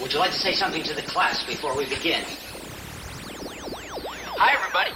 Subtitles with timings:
[0.00, 2.22] Would you like to say something to the class before we begin?
[4.36, 4.90] Hi, everybody.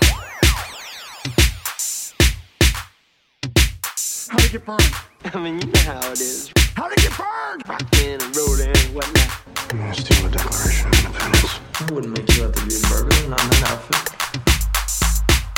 [4.28, 4.94] How'd it get burned?
[5.24, 6.52] I mean, you know how it is.
[6.76, 7.66] How'd it get burned?
[7.66, 9.40] Rockin' and rollin' and whatnot.
[9.70, 11.60] I'm gonna steal the Declaration of Independence.
[11.80, 14.04] I wouldn't make you out to be a burglar, and not in that outfit.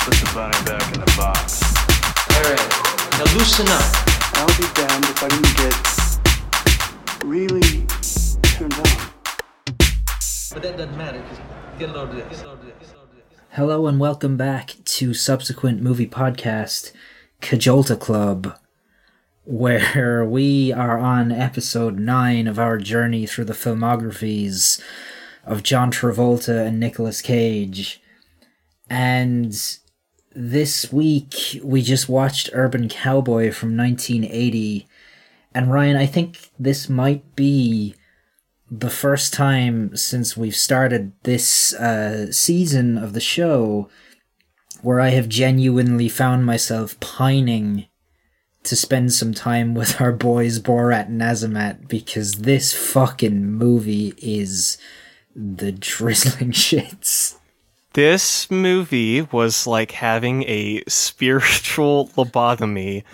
[0.06, 1.66] Put the bunny back in the box.
[2.30, 2.62] Alright,
[3.18, 3.90] now loosen up.
[4.38, 5.74] I'll be damned if I didn't get
[7.26, 7.86] really
[8.54, 9.11] turned on.
[10.52, 11.24] But that doesn't matter,
[11.78, 12.44] get a load of this.
[13.52, 16.92] Hello and welcome back to subsequent movie podcast
[17.40, 18.58] Cajolta Club,
[19.44, 24.82] where we are on episode nine of our journey through the filmographies
[25.46, 28.02] of John Travolta and Nicolas Cage.
[28.90, 29.54] And
[30.34, 34.86] this week we just watched Urban Cowboy from 1980.
[35.54, 37.94] And Ryan, I think this might be
[38.74, 43.90] the first time since we've started this uh, season of the show
[44.80, 47.86] where I have genuinely found myself pining
[48.62, 54.78] to spend some time with our boys Borat and Azamat because this fucking movie is
[55.36, 57.36] the drizzling shits.
[57.94, 63.04] This movie was like having a spiritual lobotomy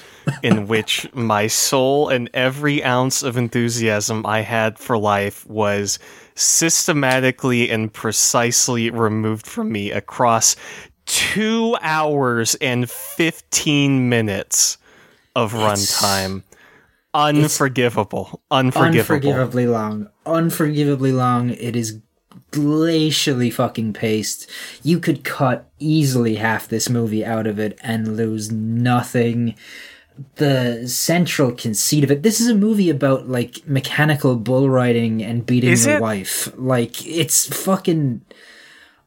[0.42, 5.98] in which my soul and every ounce of enthusiasm I had for life was
[6.36, 10.54] systematically and precisely removed from me across
[11.06, 14.78] two hours and 15 minutes
[15.34, 16.44] of runtime.
[17.14, 18.42] Unforgivable.
[18.50, 19.28] Unforgivable.
[19.30, 20.08] Unforgivably long.
[20.24, 21.50] Unforgivably long.
[21.50, 22.00] It is
[22.50, 24.50] glacially fucking paced.
[24.82, 29.54] You could cut easily half this movie out of it and lose nothing.
[30.36, 32.22] The central conceit of it.
[32.24, 36.02] This is a movie about like mechanical bull riding and beating Is your it?
[36.02, 36.52] wife.
[36.56, 38.22] Like it's fucking.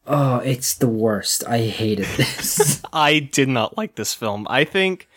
[0.07, 1.45] Oh, it's the worst.
[1.47, 2.81] I hated this.
[2.93, 4.47] I did not like this film.
[4.49, 5.09] I think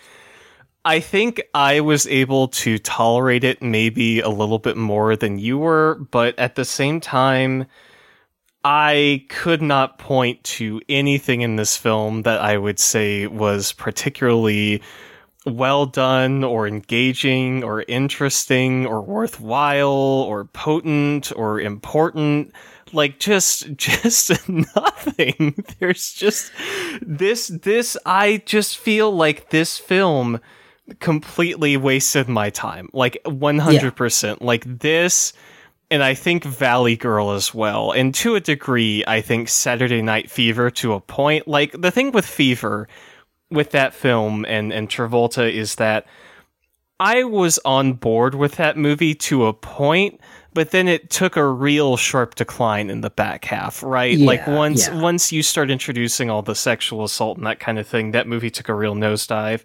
[0.84, 5.59] I think I was able to tolerate it maybe a little bit more than you
[5.59, 7.67] were, but at the same time
[8.65, 14.83] I could not point to anything in this film that I would say was particularly
[15.45, 22.55] well done or engaging or interesting or worthwhile or potent or important.
[22.93, 25.63] Like just just nothing.
[25.79, 26.51] There's just
[27.03, 30.41] this this i just feel like this film
[31.01, 32.89] completely wasted my time.
[32.93, 35.33] Like 100% like this
[35.91, 37.93] and I think Valley Girl as well.
[37.93, 41.47] And to a degree, I think Saturday Night Fever to a point.
[41.47, 42.89] Like the thing with Fever
[43.50, 46.06] with that film and and Travolta is that
[47.00, 50.21] I was on board with that movie to a point,
[50.53, 54.16] but then it took a real sharp decline in the back half, right?
[54.19, 55.01] like once yeah.
[55.01, 58.51] once you start introducing all the sexual assault and that kind of thing, that movie
[58.51, 59.65] took a real nosedive.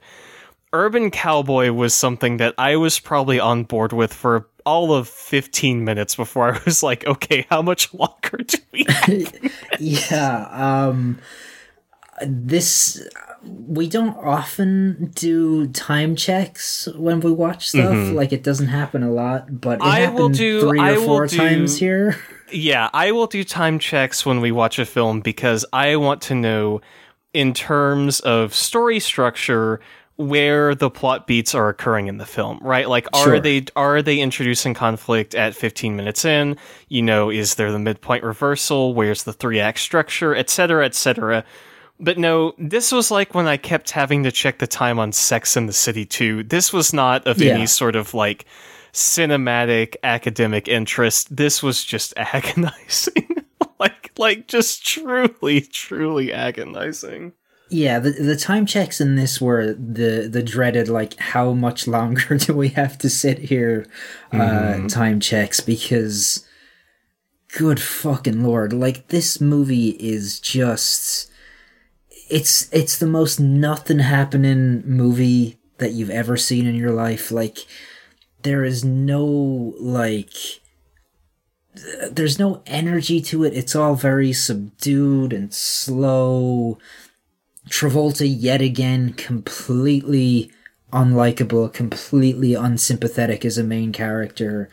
[0.74, 5.84] Urban Cowboy was something that I was probably on board with for all of 15
[5.84, 9.34] minutes before I was like, okay, how much longer do we have?
[9.80, 11.20] yeah um
[12.22, 13.08] this
[13.44, 19.12] we don't often do time checks when we watch stuff like it doesn't happen a
[19.12, 19.88] lot but it Mm-hmm.
[19.88, 22.18] I will do- three or I will four do- times here
[22.52, 26.34] Yeah, I will do time checks when we watch a film because I want to
[26.36, 26.82] know,
[27.32, 29.80] in terms of story structure,
[30.20, 32.90] where the plot beats are occurring in the film, right?
[32.90, 33.40] Like, are Sure.
[33.40, 36.58] they are they introducing conflict at 15 minutes in?
[36.90, 38.94] You know, is there the midpoint reversal?
[38.94, 41.46] Where's the three act structure, et cetera, et cetera.
[42.02, 45.56] But no, this was like when I kept having to check the time on Sex
[45.58, 46.44] in the City 2.
[46.44, 47.54] This was not of Yeah.
[47.54, 48.46] any sort of like
[48.94, 51.34] cinematic academic interest.
[51.36, 53.28] This was just agonizing.
[53.80, 57.32] like like just truly truly agonizing.
[57.70, 62.38] Yeah the, the time checks in this were the the dreaded like how much longer
[62.46, 63.86] do we have to sit here
[64.32, 64.88] uh Mm-hmm.
[64.88, 65.60] time checks?
[65.60, 66.46] Because
[67.58, 71.32] good fucking lord like this movie is just
[72.30, 77.32] it's it's the most nothing happening movie that you've ever seen in your life.
[77.32, 77.60] Like
[78.44, 80.34] there is no like
[82.12, 83.54] there's no energy to it.
[83.54, 86.78] It's all very subdued and slow
[87.70, 90.52] travolta yet again completely
[90.92, 94.70] unlikable completely unsympathetic as a main character.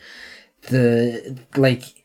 [0.69, 2.03] The like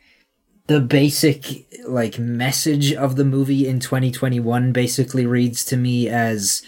[0.66, 6.62] the basic like message of the movie in 2021 basically reads to me as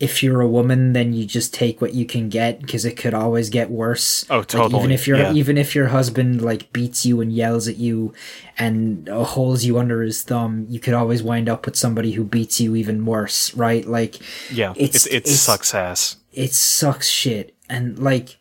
[0.00, 3.14] if you're a woman, then you just take what you can get because it could
[3.14, 4.26] always get worse.
[4.28, 5.32] Oh, Like, totally, even if your yeah.
[5.32, 8.12] even if your husband like beats you and yells at you
[8.58, 12.24] and uh, holds you under his thumb, you could always wind up with somebody who
[12.24, 13.86] beats you even worse, right?
[13.86, 14.16] Like,
[14.52, 16.16] Yeah, It's- it, it it's- sucks ass.
[16.32, 18.38] it sucks shit and like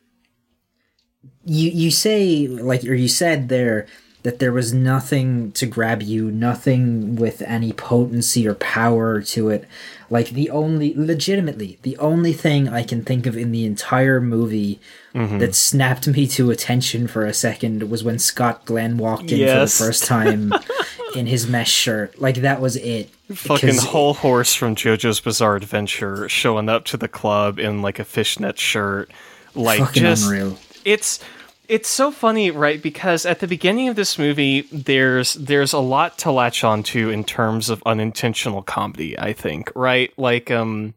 [1.45, 3.85] you you say like or you said there
[4.23, 9.67] that there was nothing to grab you nothing with any potency or power to it.
[10.09, 14.79] Like the only legitimately the only thing i can think of in the entire movie
[15.15, 15.37] Mm-hmm.
[15.37, 19.77] that snapped me to attention for a second was when scott glenn walked in Yes.
[19.77, 20.51] for the first time
[21.15, 22.19] in his mesh shirt.
[22.19, 23.11] Like that was it.
[23.31, 28.03] Fucking Hol Horse from JoJo's Bizarre Adventure showing up to the club in like a
[28.03, 29.11] fishnet shirt,
[29.53, 30.57] like just unreal.
[30.83, 31.19] it's
[31.67, 32.81] it's so funny, right?
[32.81, 37.23] Because at the beginning of this movie, there's there's a lot to latch onto in
[37.23, 39.17] terms of unintentional comedy.
[39.17, 40.11] I think, right?
[40.17, 40.93] Like, um,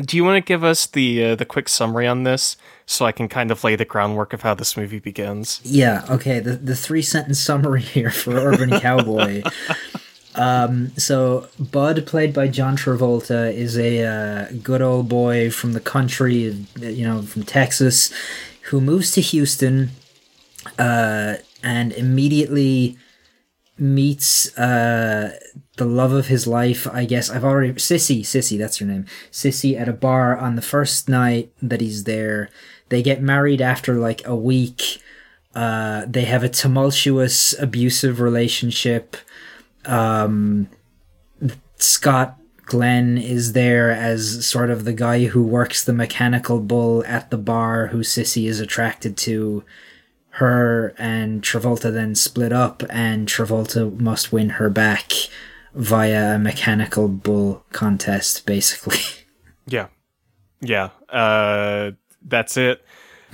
[0.00, 2.56] do you want to give us the uh, the quick summary on this
[2.86, 5.60] so I can kind of lay the groundwork of how this movie begins?
[5.64, 6.40] Yeah, okay.
[6.40, 9.42] The the three sentence summary here for Urban Cowboy.
[10.36, 15.80] Um, so Bud, played by John Travolta, is a uh, good old boy from the
[15.80, 18.12] country, you know, from Texas,
[18.64, 19.90] who moves to Houston,
[20.78, 22.96] uh, and immediately
[23.80, 25.34] meets uh
[25.78, 27.30] the love of his life i guess.
[27.30, 29.06] I've already sissy sissy that's her name.
[29.32, 32.50] Sissy at a bar on the first night that he's there.
[32.90, 35.00] They get married after like a week.
[35.54, 39.16] Uh they have a tumultuous abusive relationship.
[39.86, 40.68] Um
[41.78, 42.38] scott
[42.70, 47.36] glenn is there as sort of the guy who works the mechanical bull at the
[47.36, 49.64] bar who sissy is attracted to
[50.34, 55.12] her and Travolta then split up, and Travolta must win her back
[55.74, 58.98] via a mechanical bull contest, basically.
[59.66, 59.86] Yeah,
[60.60, 60.88] yeah.
[61.08, 61.92] Uh,
[62.26, 62.84] that's it.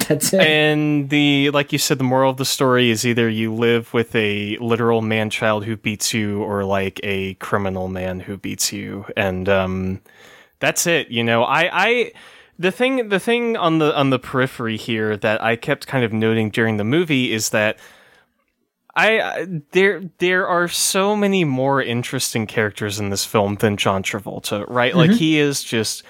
[0.09, 0.41] That's it.
[0.41, 4.15] and the like you said the moral of the story is either you live with
[4.15, 9.05] a literal man child who beats you or like a criminal man who beats you
[9.17, 10.01] and um
[10.61, 12.13] that's it you know i i
[12.59, 16.13] the thing the thing on the on the periphery here that i kept kind of
[16.13, 17.79] noting during the movie is that
[18.99, 24.03] I I- there there are so many more interesting characters in this film than John
[24.03, 24.97] Travolta, right?
[24.97, 26.03] Like he is just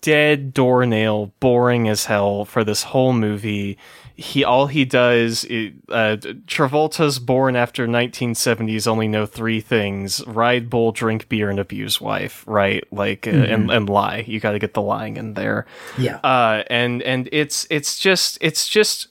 [0.00, 3.78] dead doornail, boring as hell for this whole movie.
[4.16, 6.16] He all he does is, uh,
[6.46, 12.44] Travolta's born after 1970s only know three things: ride bull, drink beer, and abuse wife.
[12.46, 12.84] Right?
[12.92, 14.24] Like uh, and and lie.
[14.26, 15.66] You got to get the lying in there
[15.98, 16.16] yeah.
[16.18, 19.08] uh, and and it's it's just it's just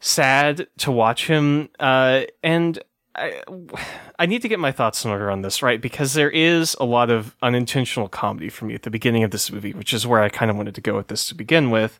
[0.00, 1.68] sad to watch him.
[1.78, 2.78] Uh, and
[3.16, 3.42] I
[4.18, 5.80] I need to get my thoughts in order on this, right?
[5.80, 9.50] Because there is a lot of unintentional comedy for me at the beginning of this
[9.52, 11.98] movie, which is where I kind of wanted to go with this to begin with.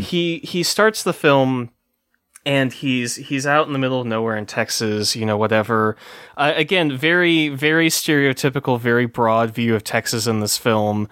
[0.00, 1.70] He he starts the film
[2.46, 5.96] and he's he's out in the middle of nowhere in Texas, you know, whatever.
[6.36, 11.08] Uh, again, very very stereotypical, very broad view of Texas in this film.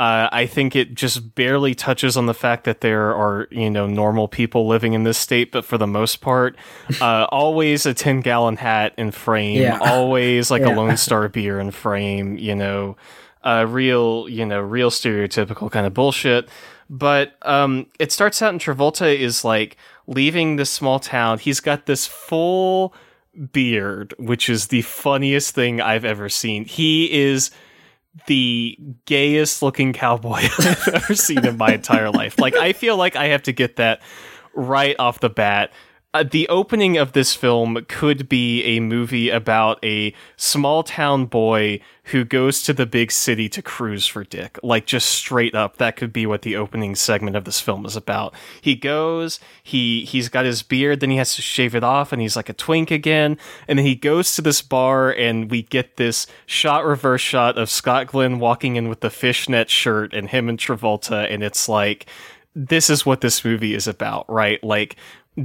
[0.00, 3.86] Uh, I think it just barely touches on the fact that there are you know
[3.86, 6.56] normal people living in this state, but for the most part,
[7.02, 9.78] uh, always a ten gallon hat in frame, Yeah.
[9.82, 10.74] always like Yeah.
[10.74, 12.96] a Lone Star beer in frame, you know,
[13.44, 16.48] uh, real you know real stereotypical kind of bullshit.
[16.88, 19.76] But um, it starts out and Travolta is like
[20.06, 21.38] leaving this small town.
[21.38, 22.94] He's got this full
[23.52, 26.64] beard, which is the funniest thing I've ever seen.
[26.64, 27.50] He is
[28.26, 28.76] the
[29.06, 32.38] gayest looking cowboy I've ever seen in my entire life.
[32.38, 34.00] Like, I feel like I have to get that
[34.54, 35.72] right off the bat.
[36.12, 41.80] Uh, the opening of this film could be a movie about a small town boy
[42.04, 44.58] who goes to the big city to cruise for dick.
[44.60, 47.94] Like just straight up, that could be what the opening segment of this film is
[47.94, 48.34] about.
[48.60, 52.20] He goes, he he's got his beard, then he has to shave it off, and
[52.20, 53.38] he's like a twink again.
[53.68, 57.70] And then he goes to this bar, and we get this shot reverse shot of
[57.70, 62.06] Scott Glenn walking in with the fishnet shirt and him and Travolta, and it's like
[62.54, 64.62] this is what this movie is about, right?
[64.64, 64.96] Like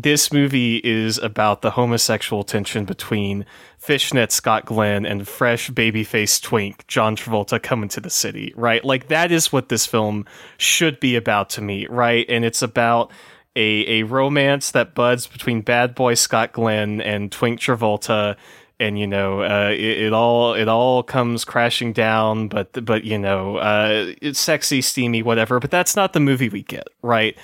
[0.01, 3.45] this movie is about the homosexual tension between
[3.77, 8.83] fishnet Scott Glenn and fresh babyface twink John Travolta coming to the city, right?
[8.83, 10.25] Like that is what this film
[10.57, 12.25] should be about to me, right?
[12.29, 13.11] And it's about
[13.55, 18.35] a a romance that buds between bad boy Scott Glenn and twink Travolta
[18.79, 23.17] and you know uh, it, it all it all comes crashing down but but you
[23.17, 27.37] know uh, it's sexy steamy whatever but that's not the movie we get right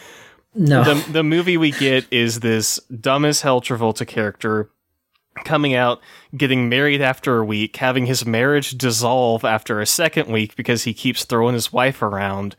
[0.54, 0.84] No.
[0.84, 4.70] the the movie we get is this dumb as hell Travolta character
[5.46, 6.02] coming out,
[6.36, 10.94] getting married after a week, having his marriage dissolve after a second week because he
[10.94, 12.56] keeps throwing his wife around,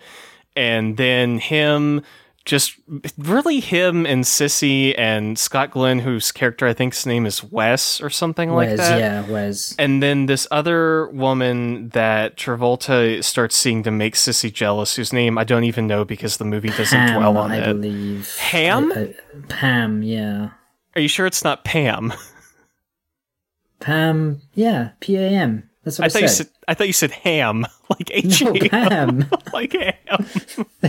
[0.57, 2.03] and then him
[2.45, 2.75] just
[3.17, 8.11] really him and Sissy and Scott Glenn, whose character I think's name is Wes or
[8.11, 8.99] something like that.
[8.99, 9.75] yeah, Wes.
[9.79, 15.39] And then this other woman that Travolta starts seeing to make Sissy jealous, whose name
[15.39, 17.65] I don't even know because the movie doesn't Pam, dwell on I it.
[17.67, 18.35] believe.
[18.39, 18.91] Ham?
[18.93, 19.15] I- uh, I-
[19.49, 20.51] Pam, yeah.
[20.97, 22.13] Are you sure it's not Pam?
[23.81, 25.69] Pam, yeah, P A M.
[25.85, 26.47] That's what I, I thought you said.
[26.47, 29.31] said I thought you said ham, like H No, A M, Pam.
[29.53, 30.27] like ham.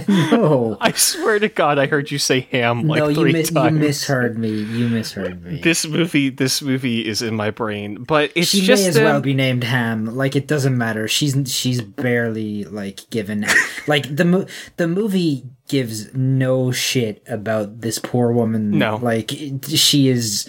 [0.07, 0.77] no.
[0.79, 3.71] I swear to God, I heard you say ham like no, you, three mi- you
[3.71, 4.49] misheard me.
[4.51, 5.61] You misheard me.
[5.61, 9.03] This movie, this movie is in my brain, but it's she just may as um,
[9.03, 10.05] well be named Ham.
[10.15, 11.07] Like it doesn't matter.
[11.07, 13.45] She's she's barely like given.
[13.87, 14.45] like the mo-
[14.77, 18.77] the movie gives no shit about this poor woman.
[18.77, 18.97] No.
[18.97, 20.47] like it- she is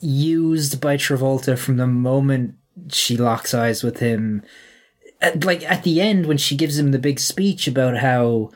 [0.00, 2.56] used by Travolta from the moment
[2.90, 4.42] she locks eyes with him.
[5.20, 8.50] At, like at the end when she gives him the big speech about how.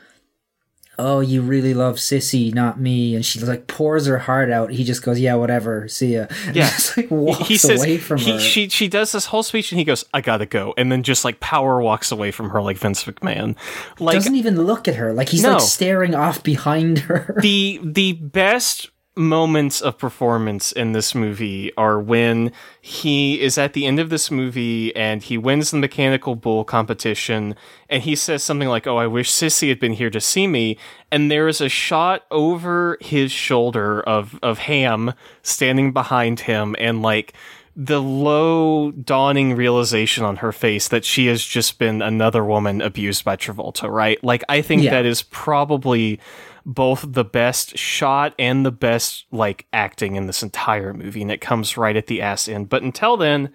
[0.99, 4.71] Oh, you really love Sissy, not me, and she like pours her heart out.
[4.71, 6.69] He just goes, "Yeah, whatever, see ya." And Yeah.
[6.71, 8.39] just like he- walks he says away from he, her.
[8.39, 11.23] she she does this whole speech and he goes, "I gotta go," and then just
[11.23, 13.55] like power walks away from her like Vince McMahon.
[13.99, 15.13] Like doesn't even look at her.
[15.13, 15.51] Like he's No.
[15.51, 17.37] like staring off behind her.
[17.43, 23.85] the the best moments of performance in this movie are when he is at the
[23.85, 27.55] end of this movie and he wins the mechanical bull competition
[27.89, 30.77] and he says something like oh i wish sissy had been here to see me.
[31.09, 37.01] And there is a shot over his shoulder of of ham standing behind him and
[37.01, 37.33] like
[37.79, 43.23] the low dawning realization on her face that she has just been another woman abused
[43.23, 44.21] by Travolta, right?
[44.23, 44.91] Like I think Yeah.
[44.91, 46.19] that is probably
[46.65, 51.39] both the best shot and the best like acting in this entire movie and it
[51.39, 52.67] comes right at the ass end.
[52.67, 53.53] But until then,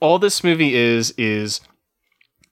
[0.00, 1.60] all this movie is is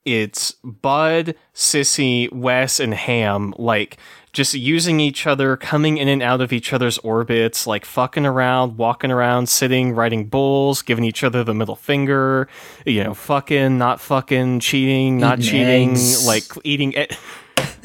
[0.05, 3.97] it's Bud, Sissy, Wes, and Ham, like
[4.37, 8.77] just using each other, coming in and out of each other's orbits, like fucking around,
[8.77, 12.47] walking around, sitting, riding bulls, giving each other the middle finger,
[12.85, 16.27] you know, fucking, not fucking, cheating, not Eating cheating, eggs.
[16.27, 16.93] like eating.
[16.93, 17.07] E-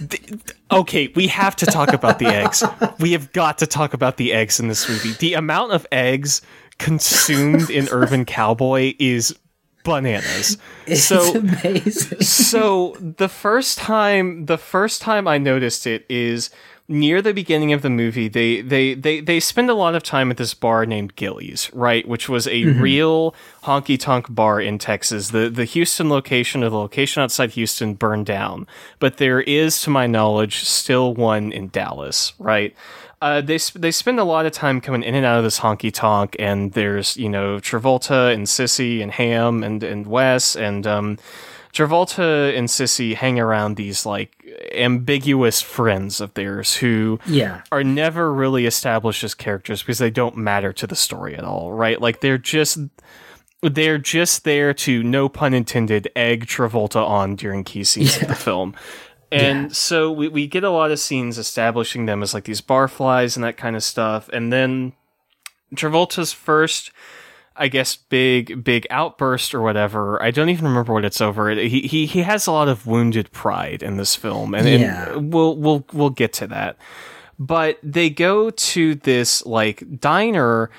[0.72, 2.62] okay, we have to talk about the eggs.
[3.00, 5.14] We have got to talk about the eggs in this movie.
[5.14, 6.42] The amount of eggs
[6.80, 9.34] consumed in Urban Cowboy is
[9.84, 10.58] bananas.
[10.88, 12.22] It's so amazing.
[12.22, 16.50] so the first time the first time I noticed it is
[16.88, 20.30] near the beginning of the movie they they they they spend a lot of time
[20.30, 22.82] at this bar named Gilley's, right, which was a mm-hmm.
[22.82, 25.30] real honky tonk bar in Texas.
[25.30, 28.68] The the Houston location or the location outside Houston burned down,
[29.00, 32.76] but there is to my knowledge still one in Dallas, right?
[33.22, 35.60] Uh, they sp- they spend a lot of time coming in and out of this
[35.60, 40.88] honky tonk, and there's you know Travolta and Sissy and Ham and and Wes and
[40.88, 41.18] um,
[41.72, 44.36] Travolta and Sissy hang around these like
[44.74, 47.62] ambiguous friends of theirs who Yeah.
[47.72, 51.72] are never really established as characters because they don't matter to the story at all,
[51.72, 52.02] right?
[52.02, 52.80] Like they're just
[53.62, 58.36] they're just there to no pun intended egg Travolta on during key scenes of the
[58.36, 58.74] film.
[59.32, 63.36] And so we, we get a lot of scenes establishing them as like these barflies
[63.38, 64.30] and that kind of stuff.
[64.34, 64.94] And then
[65.76, 66.92] Travolta's first,
[67.56, 70.22] I guess, big big outburst or whatever.
[70.22, 71.50] I don't even remember what it's over.
[71.52, 75.14] He he he has a lot of wounded pride in this film, and, Yeah.
[75.14, 76.78] and we'll we'll we'll get to that.
[77.40, 80.70] But they go to this like diner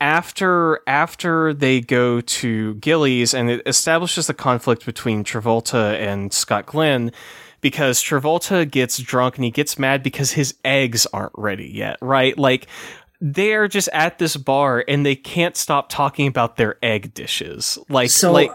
[0.00, 6.66] after after they go to Gilley's, and it establishes the conflict between Travolta and Scott
[6.66, 7.12] Glenn.
[7.60, 12.38] Because Travolta gets drunk and he gets mad because his eggs aren't ready yet, right?
[12.38, 12.68] Like,
[13.20, 17.76] they're just at this bar and they can't stop talking about their egg dishes.
[17.88, 18.52] Like, So, like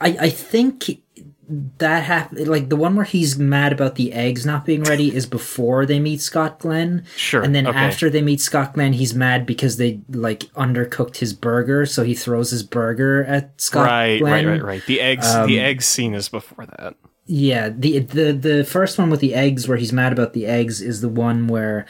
[0.00, 1.02] I I think
[1.48, 2.48] that happened.
[2.48, 5.98] Like the one where he's mad about the eggs not being ready is before they
[5.98, 7.04] meet Scott Glenn.
[7.16, 7.78] Sure, And then okay.
[7.78, 12.14] after they meet Scott Glenn, he's mad because they like undercooked his burger, so he
[12.14, 14.46] throws his burger at Scott right, Glenn.
[14.46, 14.86] right, right, right.
[14.86, 16.94] The eggs, Um, the eggs scene is before that.
[17.26, 20.80] Yeah, the the the first one with the eggs where he's mad about the eggs
[20.80, 21.86] is the one where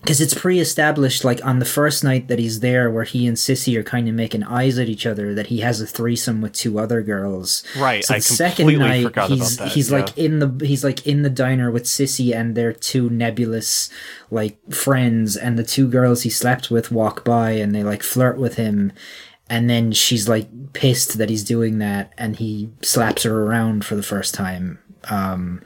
[0.00, 3.76] because it's pre-established like on the first night that he's there where he and Sissy
[3.76, 6.78] are kind of making eyes at each other that he has a threesome with two
[6.78, 7.62] other girls.
[7.76, 10.24] Right, So I the second night he's he's like yeah.
[10.24, 13.90] in the he's like in the diner with Sissy and their two nebulous
[14.30, 18.38] like friends and the two girls he slept with walk by and they like flirt
[18.38, 18.92] with him
[19.50, 23.96] and then she's like pissed that he's doing that and he slaps her around for
[23.96, 24.78] the first time
[25.10, 25.60] um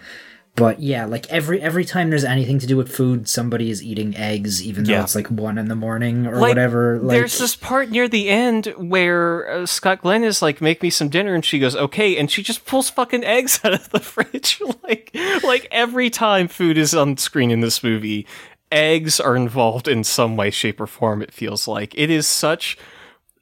[0.57, 4.17] But yeah, like every every time there's anything to do with food, somebody is eating
[4.17, 5.03] eggs, even though Yeah.
[5.03, 7.01] it's like one in the morning or Like, whatever.
[7.03, 10.91] Like, there's this part near the end where uh, Scott Glenn is like, "Make me
[10.91, 13.99] some dinner," and she goes, "Okay," and she just pulls fucking eggs out of the
[13.99, 14.61] fridge.
[14.85, 15.11] like,
[15.43, 18.25] like every time food is on screen in this movie,
[18.71, 21.21] eggs are involved in some way, shape, or form.
[21.21, 22.79] It feels like it is such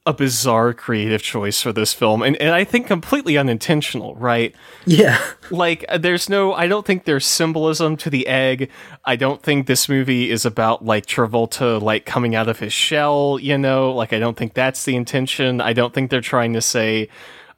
[0.04, 4.54] a bizarre creative choice for this film, and and I think completely unintentional, right?
[4.84, 8.68] yeah, like uh, there's no i don't think there's symbolism to the egg.
[9.04, 13.38] I don't think this movie is about like travolta like coming out of his shell
[13.40, 13.92] you know?
[13.92, 15.60] Like i don't think that's the intention.
[15.60, 17.08] I don't think they're trying to say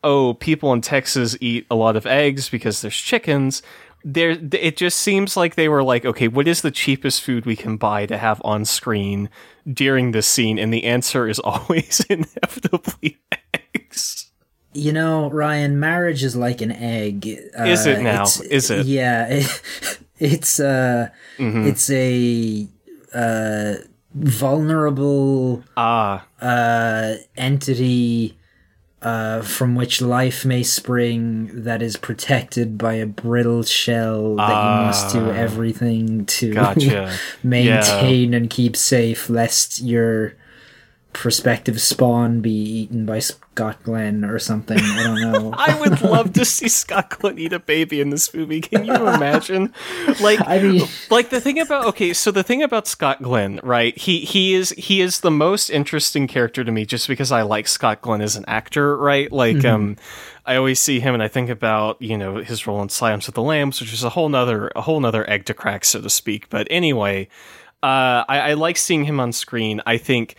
[0.03, 3.63] oh people in texas eat a lot of eggs because there's chickens.
[4.07, 7.57] There it just seems like they were like okay what is the cheapest food we
[7.57, 9.31] can buy to have on screen
[9.73, 13.19] during this scene and the answer is always inevitably
[13.75, 14.31] eggs
[14.75, 17.27] you know, Ryan, marriage is like an egg.
[17.59, 18.25] Uh, Is it now?
[18.25, 18.81] Is it?
[18.81, 18.89] Mm-hmm.
[18.89, 22.67] Yeah, it, it's uh, it's a
[23.15, 23.75] uh,
[24.15, 28.37] vulnerable ah uh, entity
[29.05, 34.87] uh, from which life may spring that is protected by a brittle shell that you
[34.87, 36.75] must do everything to Ah.
[36.75, 37.15] Gotcha.
[37.43, 40.35] maintain and keep safe, lest your
[41.15, 44.77] prospective spawn be eaten by Scott Glenn or something.
[44.79, 45.55] I don't know.
[45.57, 48.61] I would love to see Scott Glenn eat a baby in this movie.
[48.61, 49.73] Can you imagine?
[50.21, 53.97] Like, I mean- like the thing about okay, so the thing about Scott Glenn, right?
[53.97, 57.69] He he is he is the most interesting character to me just because I like
[57.69, 59.31] Scott Glenn as an actor, right?
[59.33, 59.97] Like, um,
[60.45, 63.35] I always see him and I think about you know his role in Silence of
[63.35, 66.11] the Lambs, which is a whole nother a whole nother egg to crack, so to
[66.11, 66.51] speak.
[66.51, 67.29] But anyway,
[67.85, 69.81] uh, I, I like seeing him on screen.
[69.87, 70.35] I think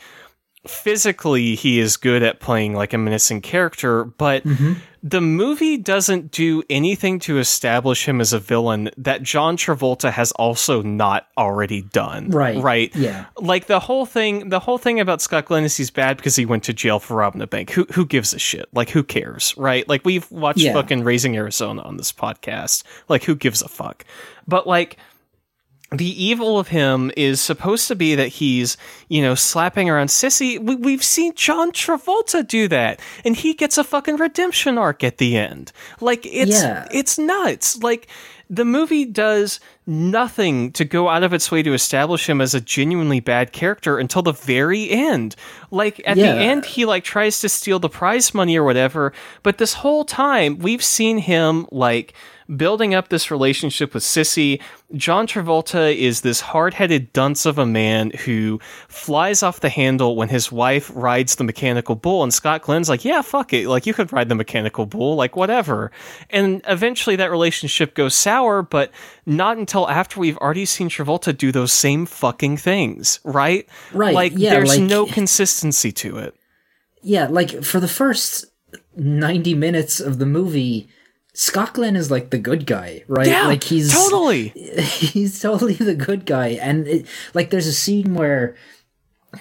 [0.67, 4.73] physically he is good at playing like a menacing character, but mm-hmm.
[5.03, 10.31] the movie doesn't do anything to establish him as a villain that John Travolta has
[10.33, 12.29] also not already done.
[12.29, 12.61] Right.
[12.61, 12.95] Right.
[12.95, 13.25] Yeah.
[13.37, 16.45] Like the whole thing the whole thing about Scott Glenn is he's bad because he
[16.45, 17.71] went to jail for robbing a bank.
[17.71, 18.67] Who who gives a shit?
[18.73, 19.53] Like who cares?
[19.57, 19.87] Right?
[19.87, 20.73] Like we've watched Yeah.
[20.73, 22.83] fucking Raising Arizona on this podcast.
[23.09, 24.05] Like who gives a fuck?
[24.47, 24.97] But like
[25.91, 28.75] the evil of him is supposed to be that he's,
[29.07, 30.59] you know, slapping around Sissy.
[30.59, 35.19] We, we've seen John Travolta do that, and he gets a fucking redemption arc at
[35.19, 35.71] the end.
[36.01, 36.87] Like it's Yeah.
[36.91, 37.77] it's nuts.
[37.83, 38.07] Like
[38.49, 42.61] the movie does nothing to go out of its way to establish him as a
[42.61, 45.35] genuinely bad character until the very end.
[45.71, 46.33] Like at Yeah.
[46.33, 50.03] the end he like tries to steal the prize money or whatever, but this whole
[50.03, 52.13] time we've seen him like
[52.55, 54.61] building up this relationship with Sissy.
[54.93, 60.29] John Travolta is this hard-headed dunce of a man who flies off the handle when
[60.29, 63.67] his wife rides the mechanical bull and Scott Glenn's like, "Yeah, fuck it.
[63.67, 65.91] Like you could ride the mechanical bull, like whatever."
[66.29, 68.91] And eventually that relationship goes sour, but
[69.25, 73.67] not until after we've already seen Travolta do those same fucking things, right?
[73.91, 76.35] Right, Like yeah, there's like- no consistency to it.
[77.01, 78.45] Yeah, like for the first
[78.95, 80.87] 90 minutes of the movie,
[81.37, 83.27] Scott Glenn is like the good guy, right?
[83.27, 84.47] Yeah, like he's totally.
[84.49, 88.55] he's totally the good guy and it, like there's a scene where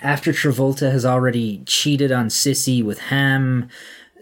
[0.03, 3.69] after Travolta has already cheated on Sissy with Ham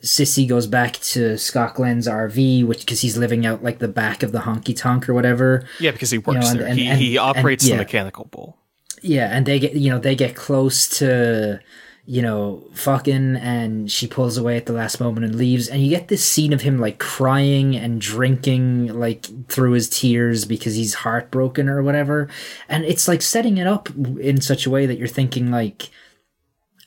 [0.02, 4.22] Sissy goes back to Scott Glenn's RV which cuz he's living out like the back
[4.22, 6.66] of the honky tonk or whatever Yeah, because he works and- there.
[6.68, 7.76] and- he and- he and- operates yeah.
[7.76, 8.58] the mechanical bull.
[9.00, 11.58] yeah, and they get you know they get close to
[12.04, 15.90] you know fucking, and she pulls away at the last moment and leaves, and you
[15.90, 20.94] get this scene of him like crying and drinking like through his tears because he's
[20.94, 22.28] heartbroken or whatever,
[22.68, 23.88] and it's like setting it up
[24.20, 25.90] in such a way that you're thinking like.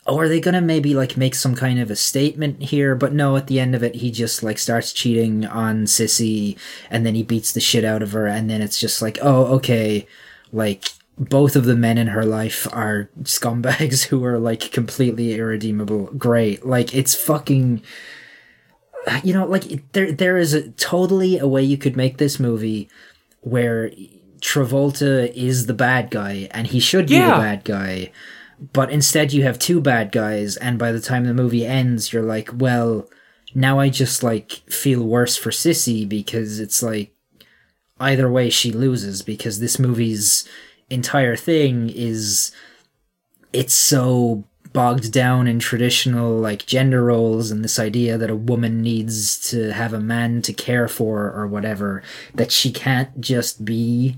[0.08, 2.93] Oh, are they gonna maybe like make some kind of a statement here?
[2.93, 6.60] But no, at the end of it, he just like starts cheating on Sissy,
[6.91, 9.45] and then he beats the shit out of her, and then it's just like, oh,
[9.56, 10.06] okay,
[10.51, 16.06] like both of the men in her life are scumbags who are like completely irredeemable.
[16.17, 17.82] Great, like it's fucking.
[19.23, 22.89] You know, like there there is a totally a way you could make this movie
[23.41, 23.91] where
[24.41, 27.32] Travolta is the bad guy and he should be Yeah.
[27.36, 28.12] the bad guy.
[28.73, 32.23] But instead you have two bad guys and by the time the movie ends you're
[32.23, 33.08] like, well,
[33.54, 37.13] now I just like feel worse for Sissy because it's like
[37.99, 40.47] either way she loses because this movie's
[40.89, 42.52] entire thing is
[43.54, 44.43] it's so
[44.74, 49.71] bogged down in traditional like gender roles and this idea that a woman needs to
[49.71, 54.17] have a man to care for or whatever that she can't just be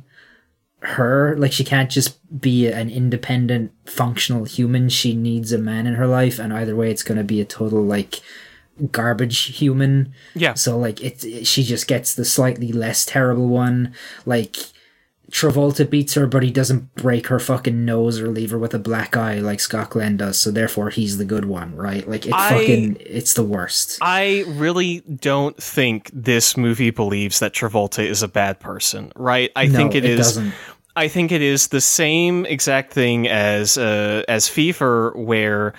[0.80, 5.94] her like she can't just be an independent functional human she needs a man in
[5.96, 8.20] her life and either way it's going to be a total like
[8.92, 10.14] garbage human.
[10.36, 10.54] Yeah.
[10.54, 13.92] So like it, it- she just gets the slightly less terrible one.
[14.26, 14.56] Like
[15.32, 18.80] Travolta beats her, but he doesn't break her fucking nose or leave her with a
[18.80, 20.40] black eye like Scott Glenn does.
[20.40, 22.08] So therefore, he's the good one, right?
[22.08, 23.98] Like it I- fucking, it's the worst.
[24.02, 29.52] I really don't think this movie believes that Travolta is a bad person, right?
[29.56, 30.18] I No, think it it is.
[30.20, 30.54] doesn't.
[30.96, 35.74] I think it is the same exact thing as uh, as Fever, where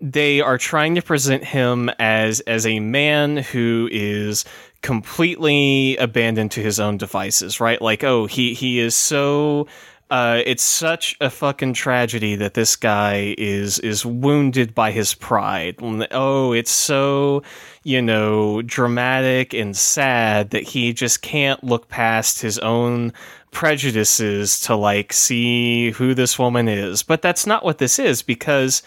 [0.00, 4.44] they are trying to present him as as a man who is
[4.84, 7.80] completely abandoned to his own devices, right?
[7.80, 9.66] Like, oh, he he is so
[10.10, 15.76] uh, it's such a fucking tragedy that this guy is is wounded by his pride.
[16.10, 17.42] Oh, it's so
[17.82, 23.14] you know dramatic and sad that he just can't look past his own
[23.52, 27.02] prejudices to like see who this woman is.
[27.02, 28.82] But that's not what this is because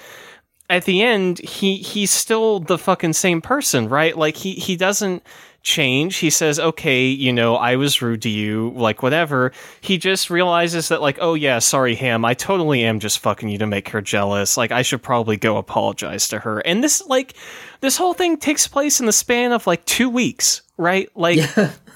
[0.70, 4.16] at the end he he's still the fucking same person, right?
[4.16, 5.24] Like he he doesn't
[5.68, 6.18] change.
[6.18, 9.52] He says, "Okay, you know, I was rude to you, like whatever."
[9.82, 13.58] He just realizes that like, "Oh yeah, sorry Ham, I totally am just fucking you
[13.60, 14.58] to make her jealous.
[14.58, 17.36] Like I should probably go apologize to her." And this like
[17.82, 21.10] this whole thing takes place in the span of like 2 weeks, right?
[21.16, 21.40] Like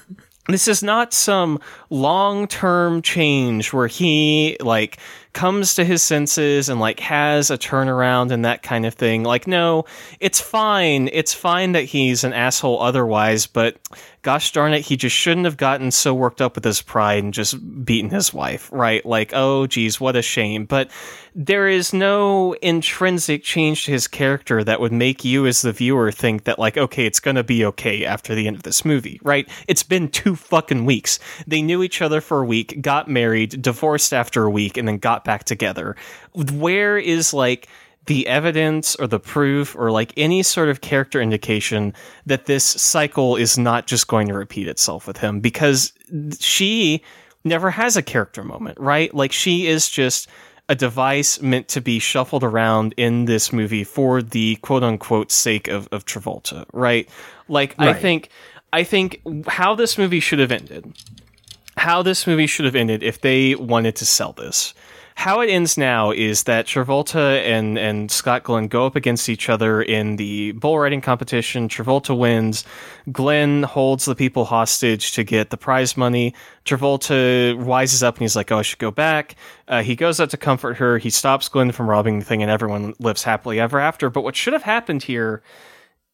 [0.48, 1.58] this is not some
[1.90, 4.98] long-term change where he like
[5.32, 9.46] comes to his senses and like has a turnaround and that kind of thing like
[9.46, 9.84] no
[10.20, 11.08] it's fine.
[11.12, 13.76] It's fine that he's an asshole otherwise but
[14.22, 17.34] gosh darn it he just shouldn't have gotten so worked up with his pride and
[17.34, 19.04] just beaten his wife right?
[19.04, 20.64] Like oh geez what a shame.
[20.64, 20.90] But
[21.34, 26.12] there is no intrinsic change to his character that would make you as the viewer
[26.12, 29.48] think that like okay it's gonna be okay after the end of this movie right?
[29.68, 31.18] It's been two fucking weeks.
[31.46, 34.98] They knew each other for a week got married divorced after a week and then
[34.98, 35.96] got back together.
[36.34, 37.68] Where is like
[38.06, 41.94] the evidence or the proof or like any sort of character indication
[42.26, 45.92] that this cycle is not just going to repeat itself with him because
[46.38, 47.02] she
[47.44, 49.14] never has a character moment, right?
[49.14, 50.28] Like she is just
[50.68, 55.68] a device meant to be shuffled around in this movie for the quote unquote sake
[55.68, 57.08] of, of Travolta, right?
[57.48, 58.30] Like I think
[58.72, 60.92] I think how this movie should have ended
[61.76, 64.74] how this movie should have ended if they wanted to sell this.
[65.14, 69.48] How it ends now is that Travolta and, and Scott Glenn go up against each
[69.48, 71.68] other in the bull riding competition.
[71.68, 72.64] Travolta wins.
[73.10, 76.34] Glenn holds the people hostage to get the prize money.
[76.64, 79.36] Travolta wises up and he's like, "Oh, I should go back."
[79.68, 80.98] Uh, he goes out to comfort her.
[80.98, 84.10] He stops Glenn from robbing the thing, and everyone lives happily ever after.
[84.10, 85.42] But what should have happened here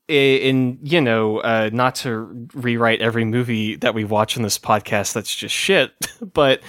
[0.08, 5.12] in you know uh, not to rewrite every movie that we watch in this podcast
[5.12, 5.92] that's just shit
[6.32, 6.60] but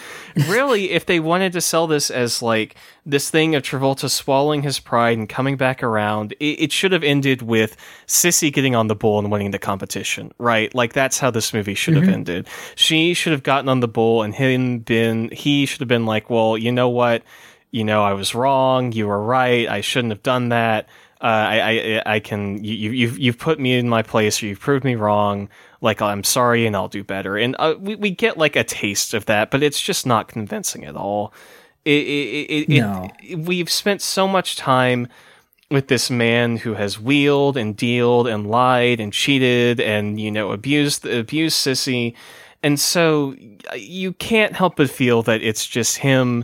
[0.47, 2.75] really if they wanted to sell this as like
[3.05, 7.03] this thing of travolta swallowing his pride and coming back around it, it should have
[7.03, 10.73] ended with sissy getting on the bull and winning the competition right?
[10.73, 12.47] Like that's how this movie should have ended.
[12.75, 16.29] She should have gotten on the bull and him been he should have been like
[16.29, 17.23] well you know what?
[17.71, 18.91] You know i was wrong.
[18.91, 19.67] You were right.
[19.67, 20.89] I shouldn't have done that
[21.21, 24.47] uh, I, I I can you you- you've you've put me in my place or
[24.47, 25.49] you've proved me wrong.
[25.81, 27.37] Like I'm sorry and I'll do better.
[27.37, 30.85] And uh, we we get like a taste of that, but it's just not convincing
[30.85, 31.33] at all.
[31.85, 33.09] It it, it, No.
[33.37, 35.07] we've spent so much time
[35.71, 40.51] with this man who has wheeled and dealed and lied and cheated and you know
[40.51, 42.15] abused abused sissy,
[42.63, 43.35] and so
[43.71, 46.43] uh, you can't help but feel that it's just him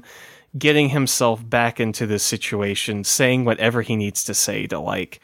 [0.57, 5.19] getting himself back into this situation, saying whatever he needs to say to like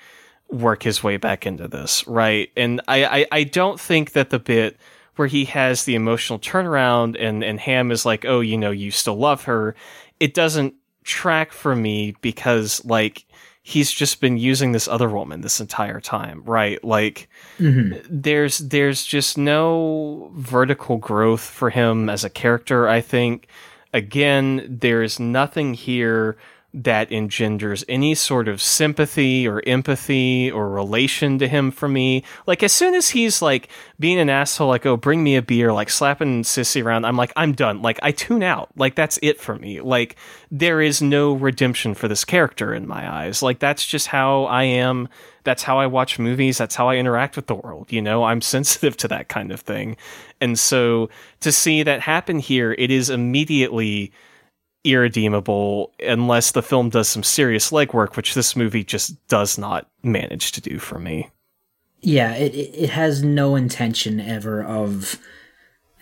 [0.50, 2.52] work his way back into this, right?
[2.58, 4.78] And I, I, I don't think that the bit
[5.16, 8.92] where he has the emotional turnaround and, and Ham is like, oh, you know, you
[8.92, 9.76] still love her,
[10.20, 13.26] it doesn't track for me because like
[13.64, 16.84] he's just been using this other woman this entire time, right?
[16.84, 18.00] Like mm-hmm.
[18.10, 23.48] there's there's just no vertical growth for him as a character, I think.
[23.94, 26.38] Again, there's nothing here
[26.74, 32.24] that engenders any sort of sympathy or empathy or relation to him for me.
[32.48, 33.68] Like as soon as he's like
[34.00, 37.34] being an asshole, like, oh, bring me a beer, like slapping sissy around, I'm like,
[37.36, 37.82] I'm done.
[37.82, 38.70] Like I tune out.
[38.78, 39.82] Like that's it for me.
[39.82, 40.16] Like
[40.50, 43.44] there is no redemption for this character in my eyes.
[43.44, 45.10] Like that's just how I am.
[45.44, 46.58] That's how I watch movies.
[46.58, 47.92] That's how I interact with the world.
[47.92, 49.98] You know, I'm sensitive to that kind of thing.
[50.40, 51.10] And so
[51.42, 54.14] to see that happen here, it is immediately
[54.84, 60.52] irredeemable unless the film does some serious legwork, which this movie just does not manage
[60.54, 61.30] to do for me.
[62.02, 65.20] Yeah, it it has no intention ever of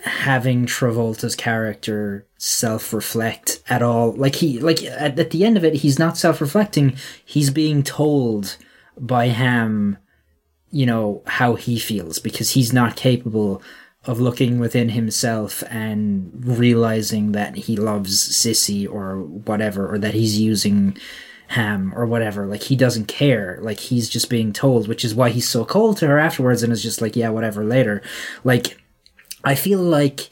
[0.04, 4.14] having Travolta's character self-reflect at all.
[4.14, 8.56] Like he like at, at the end of it he's not self-reflecting, he's being told
[8.98, 9.98] by Ham
[10.72, 13.62] you know, how he feels because he's not capable
[14.06, 20.40] of looking within himself and realizing that he loves Sissy or whatever, or that he's
[20.40, 20.98] using
[21.50, 22.46] Ham or whatever.
[22.46, 23.58] Like he doesn't care.
[23.62, 26.72] Like he's just being told, which is why he's so cold to her afterwards and
[26.72, 28.02] is just like, yeah, whatever, later.
[28.44, 28.82] Like,
[29.44, 30.30] I feel like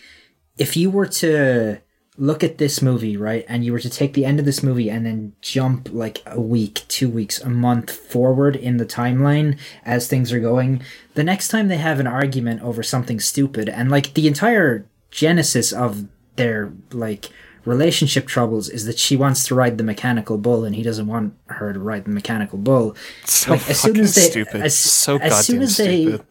[0.57, 1.79] if you were to
[2.17, 4.89] look at this movie, right, and you were to take the end of this movie
[4.89, 10.07] and then jump like a week, two weeks, a month forward in the timeline as
[10.07, 10.81] things are going,
[11.13, 15.71] the next time they have an argument over something stupid, and like the entire genesis
[15.71, 17.29] of their like
[17.65, 21.33] relationship troubles is that she wants to ride the mechanical bull and he doesn't want
[21.47, 22.95] her to ride the mechanical bull.
[23.25, 24.61] So like as soon as they stupid.
[24.61, 26.25] as, so as soon goddamn as they stupid.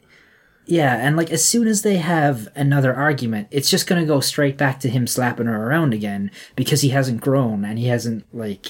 [0.67, 4.57] Yeah, and like as soon as they have another argument, it's just gonna go straight
[4.59, 8.67] back to him slapping her around again because he hasn't grown and he hasn't like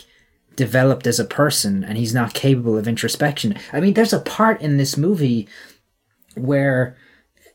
[0.56, 3.54] developed as a person and he's not capable of introspection.
[3.72, 5.48] I mean, there's a part in this movie
[6.34, 6.96] where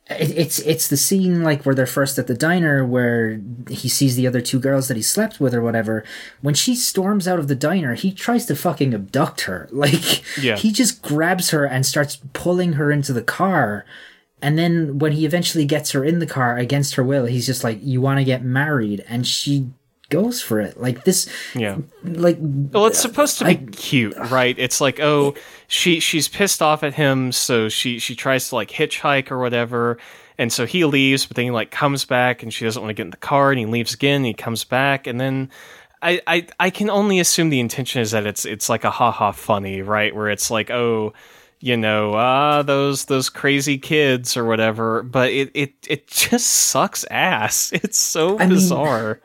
[0.09, 4.15] it, it's it's the scene like where they're first at the diner where he sees
[4.15, 6.03] the other two girls that he slept with or whatever.
[6.41, 9.69] When she storms out of the diner, he tries to fucking abduct her.
[9.81, 10.57] Like Yeah.
[10.57, 13.85] he just grabs her and starts pulling her into the car.
[14.41, 17.63] And then when he eventually gets her in the car against her will, he's just
[17.63, 19.67] like, "You want to get married?" And she
[20.09, 20.79] goes for it.
[20.81, 21.77] Like this, Yeah.
[22.03, 24.55] like Well, it's supposed to be I- cute, right?
[24.59, 25.35] It's like, oh,
[25.67, 29.97] she she's pissed off at him, so she she tries to like hitchhike or whatever,
[30.37, 32.93] and so he leaves, but then he like comes back, and she doesn't want to
[32.93, 35.49] get in the car, and he leaves again, and he comes back, and then.
[36.03, 39.11] I, I, I can only assume the intention is that it's it's like a ha
[39.11, 40.15] ha funny, right?
[40.15, 41.13] Where it's like, oh,
[41.61, 45.03] you know, ah, those those crazy kids or whatever.
[45.03, 47.71] But it it, it just sucks ass.
[47.83, 49.21] It's so I bizarre.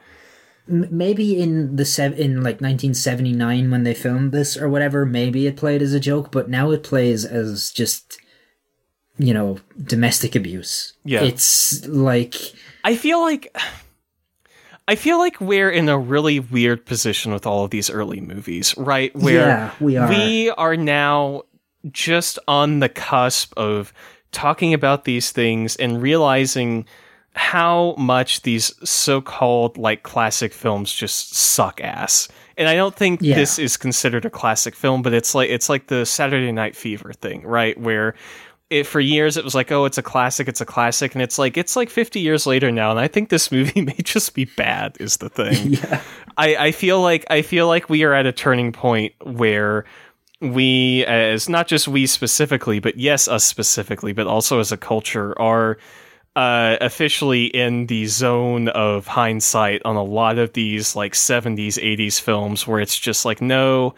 [0.69, 5.47] M- maybe in the sev- in like 1979 when they filmed this or whatever maybe
[5.47, 8.19] it played as a joke but now it plays as just
[9.17, 11.23] you know domestic abuse Yeah.
[11.23, 12.35] it's like
[12.83, 13.57] I feel like
[14.89, 18.73] I feel like we're in a really weird position with all of these early movies,
[18.77, 19.15] right?
[19.17, 20.09] Where Yeah, we are.
[20.09, 21.43] we are now
[21.93, 23.93] just on the cusp of
[24.33, 26.85] talking about these things and realizing
[27.35, 32.29] how much these so-called like classic films just suck ass.
[32.57, 33.35] And I don't think Yeah.
[33.37, 37.13] this is considered a classic film, but it's like it's like the Saturday Night Fever
[37.13, 37.79] thing, right?
[37.79, 38.15] Where
[38.71, 41.39] it for years it was like, oh, it's a classic, it's a classic, and it's
[41.39, 44.47] like it's like 50 years later now, and I think this movie may just be
[44.47, 44.97] bad.
[44.99, 45.73] Is the thing?
[45.75, 46.01] yeah
[46.39, 49.85] I, I feel like I feel like we are at a turning point where
[50.41, 55.39] we, as not just we specifically, but yes, us specifically, but also as a culture,
[55.41, 55.79] are
[56.35, 62.21] uh, officially in the zone of hindsight on a lot of these like 70s, 80s
[62.21, 63.95] films where it's just like, no,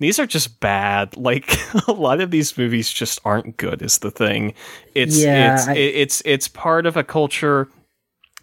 [0.00, 1.16] these are just bad.
[1.28, 3.80] Like a lot of these movies just aren't good.
[3.82, 4.54] Is the thing?
[4.94, 7.68] It's Yeah, it's I- it, it's it's part of a culture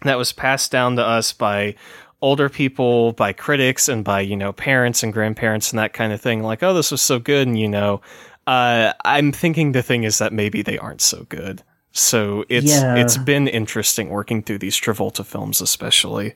[0.02, 1.74] that was passed down to us by
[2.22, 6.20] older people, by critics, and by you know parents and grandparents and that kind of
[6.20, 6.42] thing.
[6.42, 8.00] Like, oh, this was so good, and you know,
[8.46, 11.62] uh, I'm thinking the thing is that maybe they aren't so good.
[11.92, 12.96] So it's Yeah.
[12.96, 16.34] it's been interesting working through these Travolta films, especially.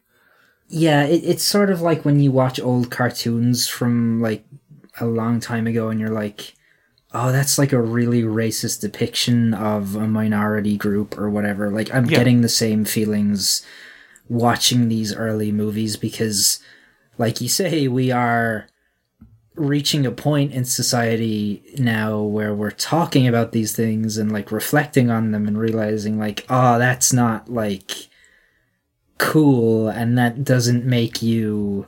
[0.68, 4.44] yeah it, it's sort of like when you watch old cartoons from like
[5.00, 6.54] a long time ago and you're like
[7.12, 12.04] oh that's like a really racist depiction of a minority group or whatever like i'm
[12.06, 12.18] Yeah.
[12.18, 13.66] getting the same feelings
[14.30, 16.60] watching these early movies because
[17.18, 18.68] like you say we are
[19.56, 25.10] reaching a point in society now where we're talking about these things and like reflecting
[25.10, 28.08] on them and realizing like oh that's not like
[29.18, 31.84] cool and that doesn't make you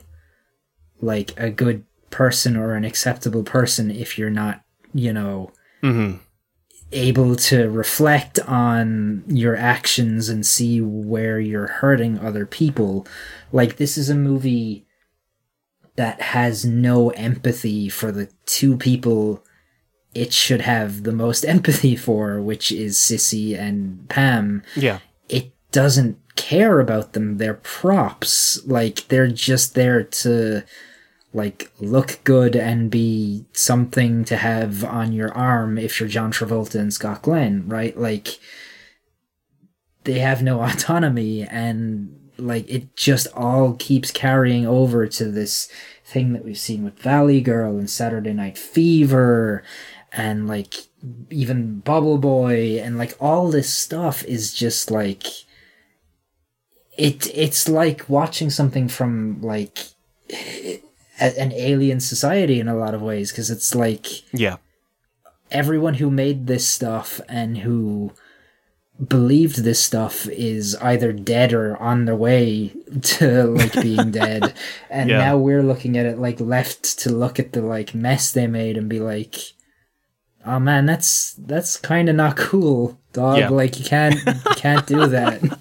[1.01, 5.51] like a good person or an acceptable person if you're not you know
[5.81, 6.15] hmm
[6.93, 13.07] able to reflect on your actions and see where you're hurting other people.
[13.53, 14.87] Like, this is a movie
[15.97, 19.45] that has no empathy for the two people
[20.15, 24.63] it should have the most empathy for, which is Sissy and Pam.
[24.77, 24.99] Yeah.
[25.29, 27.39] It doesn't care about them.
[27.39, 28.65] They're props.
[28.67, 30.65] Like, they're just there to
[31.35, 36.77] like look good and be something to have on your arm if you're John Travolta
[36.77, 37.97] and Scott Glenn, right?
[37.99, 38.39] Like
[40.05, 45.69] they have no autonomy and like it just all keeps carrying over to this
[46.05, 49.63] thing that we've seen with Valley Girl and Saturday Night Fever
[50.13, 50.75] and like
[51.31, 55.27] even Bubble Boy and like all this stuff is just like
[56.99, 59.79] it it's like watching something from like
[61.21, 64.57] a- an alien society in a lot of ways because it's like Yeah.
[65.51, 68.13] everyone who made this stuff and who
[69.09, 72.73] believed this stuff is either dead or on their way
[73.03, 74.53] to like being dead
[74.91, 75.19] and Yeah.
[75.19, 78.77] now we're looking at it like left to look at the like mess they made
[78.77, 79.37] and be like
[80.47, 83.49] oh man that's that's kind of not cool dog Yeah.
[83.49, 85.41] like you can't you can't do that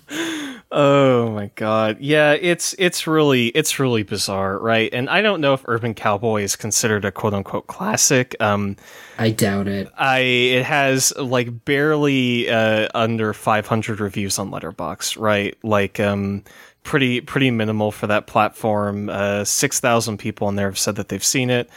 [0.74, 1.98] Oh my god.
[2.00, 4.90] Yeah, it's it's really it's really bizarre, right?
[4.94, 8.36] And I don't know if Urban Cowboy is considered a quote unquote classic.
[8.40, 8.78] Um
[9.18, 15.58] i doubt it I it has like barely uh, under 500 reviews on Letterboxd, right?
[15.62, 16.44] Like um
[16.84, 19.10] pretty pretty minimal for that platform.
[19.10, 21.70] Uh 6,000 people on there have said that they've seen it.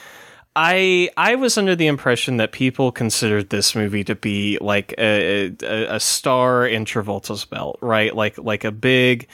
[0.56, 5.52] I I was under the impression that people considered this movie to be like a,
[5.62, 8.14] a, a star in Travolta's belt, right?
[8.14, 9.26] Like like a big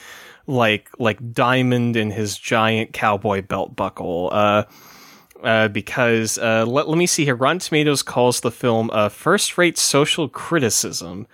[0.47, 4.29] like like diamond in his giant cowboy belt buckle.
[4.31, 4.63] Uh
[5.43, 7.35] uh, because uh, let, let me see here.
[7.35, 11.25] Rotten Tomatoes calls the film a first-rate social criticism.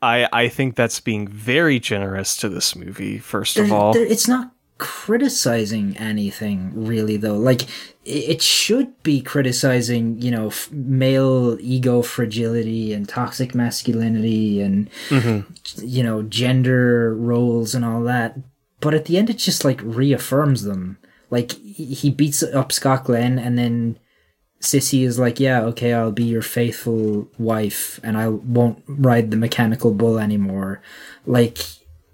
[0.00, 3.18] I I think that's being very generous to this movie.
[3.18, 7.36] First of all, there- it's not criticizing anything really though.
[7.36, 7.62] Like
[8.04, 15.50] it should be criticizing you know f- male ego fragility and toxic masculinity and mm-hmm.
[15.84, 18.38] you know gender roles and all that.
[18.80, 20.98] But at the end it just like reaffirms them.
[21.30, 23.98] Like he he beats up scott glenn and then
[24.60, 29.36] sissy is like yeah okay i'll be your faithful wife and i won't ride the
[29.36, 30.80] mechanical bull anymore.
[31.26, 31.58] Like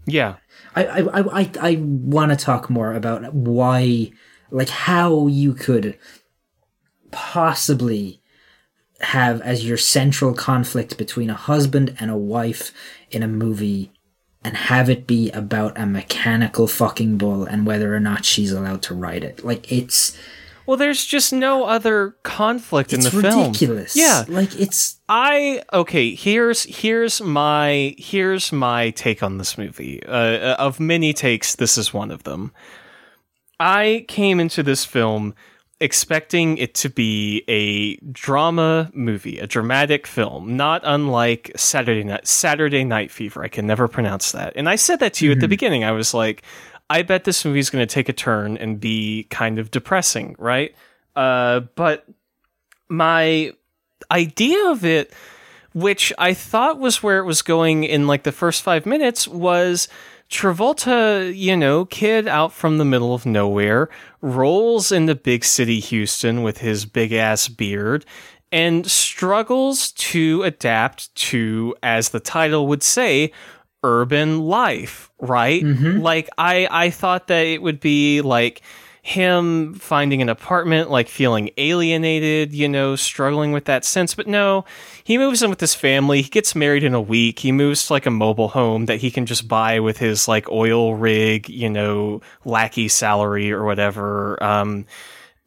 [0.07, 0.37] yeah,
[0.75, 4.11] I I I I, want to talk more about why,
[4.51, 5.99] like, how you could
[7.11, 8.21] possibly
[9.01, 12.73] have as your central conflict between a husband and a wife
[13.11, 13.93] in a movie
[14.43, 18.83] and have it be about a mechanical fucking bull and whether or not she's allowed
[18.83, 19.45] to ride it.
[19.45, 20.17] Like it's
[20.67, 23.47] Well, there's just no other conflict in it's the film.
[23.49, 23.97] ridiculous.
[23.97, 26.15] Yeah, Like it's I okay.
[26.15, 30.03] Here's here's my here's my take on this movie.
[30.05, 32.53] Uh, of many takes, this is one of them.
[33.61, 35.35] I came into this film
[35.81, 42.85] expecting it to be a drama movie, a dramatic film, not unlike Saturday Night Saturday
[42.85, 43.45] Night Fever.
[43.45, 44.55] I can never pronounce that.
[44.57, 45.85] And I said that to you at the beginning.
[45.85, 46.43] I was like,
[46.91, 50.37] I bet this movie is going to take a turn and be kind of depressing,
[50.39, 50.75] right?
[51.17, 52.07] Uh, but
[52.89, 53.53] my
[54.11, 55.13] idea of it,
[55.73, 59.89] which I thought was where it was going in like the first five minutes, was
[60.31, 63.89] Travolta, you know, kid out from the middle of nowhere,
[64.21, 68.05] rolls into big city Houston with his big ass beard
[68.53, 73.33] and struggles to adapt to, as the title would say,
[73.85, 75.63] urban life, right?
[76.01, 78.63] Like I I thought that it would be like
[79.03, 84.15] him finding an apartment, like feeling alienated, you know, struggling with that sense.
[84.15, 84.65] But no,
[85.05, 86.23] he moves in with his family.
[86.23, 87.41] He gets married in a week.
[87.41, 90.51] He moves to like a mobile home that he can just buy with his like
[90.51, 94.43] oil rig, you know, lackey salary or whatever.
[94.43, 94.87] Um,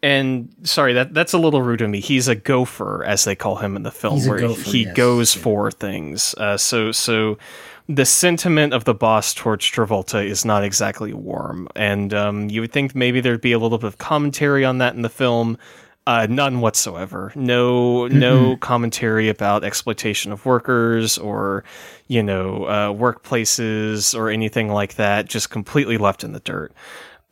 [0.03, 1.99] and sorry, that that's a little rude of me.
[1.99, 4.95] He's a gopher, as they call him in the film, He's where gopher, he yes,
[4.95, 5.41] goes yeah.
[5.41, 6.35] for things.
[6.35, 7.39] Uh, so so
[7.87, 12.71] the sentiment of the boss towards Travolta is not exactly warm, and um, you would
[12.71, 15.57] think maybe there'd be a little bit of commentary on that in the film.
[16.05, 17.33] Uh, none whatsoever.
[17.35, 21.65] No, no commentary about exploitation of workers or,
[22.07, 25.27] you know, uh, workplaces or anything like that.
[25.27, 26.71] Just completely left in the dirt.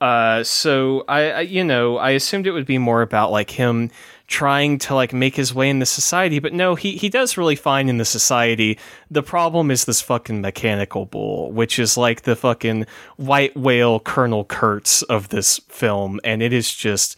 [0.01, 3.91] Uh, so I, I, you know, I assumed it would be more about like him
[4.27, 7.55] trying to like make his way in the society, but no, he he does really
[7.55, 8.77] fine in the society.
[9.11, 12.85] The problem is this fucking mechanical bull, which is like the fucking
[13.17, 17.17] white whale Colonel Kurtz of this film, and it is just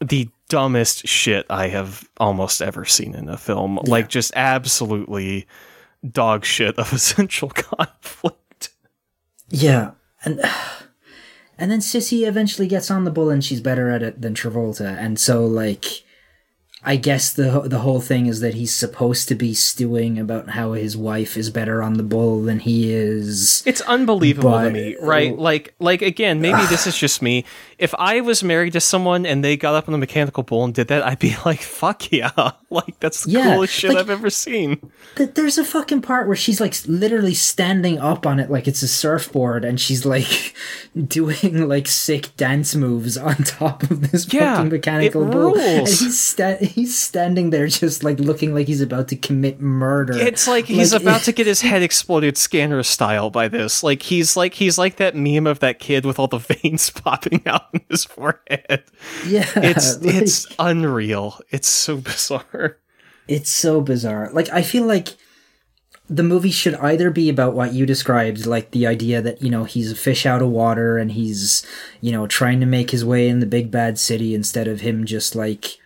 [0.00, 3.76] the dumbest shit I have almost ever seen in a film.
[3.84, 5.46] Like just absolutely
[6.08, 8.70] dog shit of a central conflict.
[9.48, 9.92] Yeah,
[10.24, 10.40] and
[11.58, 14.96] and then Sissy eventually gets on the bull, and she's better at it than Travolta,
[14.98, 16.04] and so like,
[16.88, 20.72] I guess the the whole thing is that he's supposed to be stewing about how
[20.74, 23.64] his wife is better on the bull than he is.
[23.66, 25.36] It's unbelievable to me, right?
[25.36, 27.44] Like, like again, maybe this is just me.
[27.78, 30.72] If I was married to someone and they got up on the mechanical bull and
[30.72, 32.30] did that, I'd be like, "Fuck yeah!"
[32.68, 34.90] Like that's the Yeah, coolest shit like- I've ever seen.
[35.16, 38.82] Th- There's a fucking part where she's like literally standing up on it like it's
[38.82, 40.54] a surfboard, and she's like
[41.06, 46.18] doing like sick dance moves on top of this Yeah, fucking mechanical bull, and he's
[46.20, 50.12] sta- he's standing there just like looking like he's about to commit murder.
[50.12, 53.82] It's like he's Like, about to get his head exploded scanner style by this.
[53.82, 57.42] Like he's like he's like that meme of that kid with all the veins popping
[57.46, 58.84] out in his forehead.
[59.26, 61.40] Yeah, It's like- it's unreal.
[61.50, 62.76] It's so bizarre.
[63.26, 64.30] It's so bizarre.
[64.32, 65.08] Like I feel like
[66.08, 69.64] the movie should either be about what you described, like the idea that, you know,
[69.64, 71.66] he's a fish out of water and he's,
[72.00, 75.04] you know, trying to make his way in the big bad city instead of him
[75.04, 75.78] just like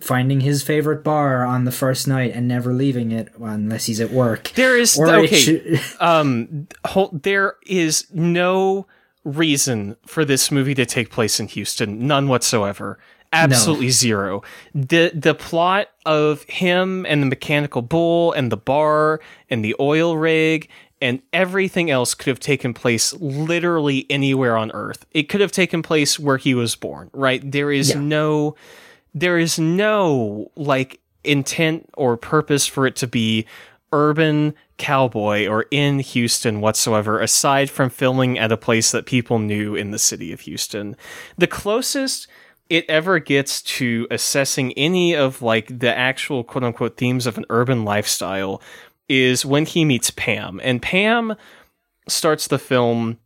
[0.00, 4.10] finding his favorite bar on the first night and never leaving it unless he's at
[4.10, 4.50] work.
[4.54, 5.36] There is Or okay.
[5.36, 6.68] should- um,
[7.12, 8.86] there is no
[9.24, 12.98] reason for this movie to take place in Houston, none whatsoever.
[13.30, 14.42] Absolutely zero.
[14.74, 19.20] The the plot of him and the mechanical bull and the bar
[19.50, 20.70] and the oil rig
[21.02, 25.04] and everything else could have taken place literally anywhere on earth.
[25.12, 27.42] It could have taken place where he was born, right?
[27.52, 28.00] There is Yeah.
[28.00, 28.54] no
[29.14, 33.46] there is no like intent or purpose for it to be
[33.92, 39.74] urban cowboy or in Houston whatsoever aside from filming at a place that people knew
[39.74, 40.96] in the city of Houston.
[41.36, 42.28] The closest
[42.68, 47.46] it ever gets to assessing any of like the actual quote unquote themes of an
[47.50, 48.62] urban lifestyle
[49.08, 50.60] is when he meets Pam.
[50.62, 51.34] And Pam
[52.08, 53.18] starts the film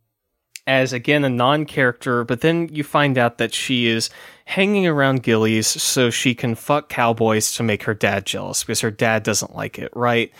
[0.65, 4.09] as again a non-character, but then you find out that she is
[4.45, 8.91] hanging around Gilley's so she can fuck cowboys to make her dad jealous because her
[8.91, 10.31] dad doesn't like it, right?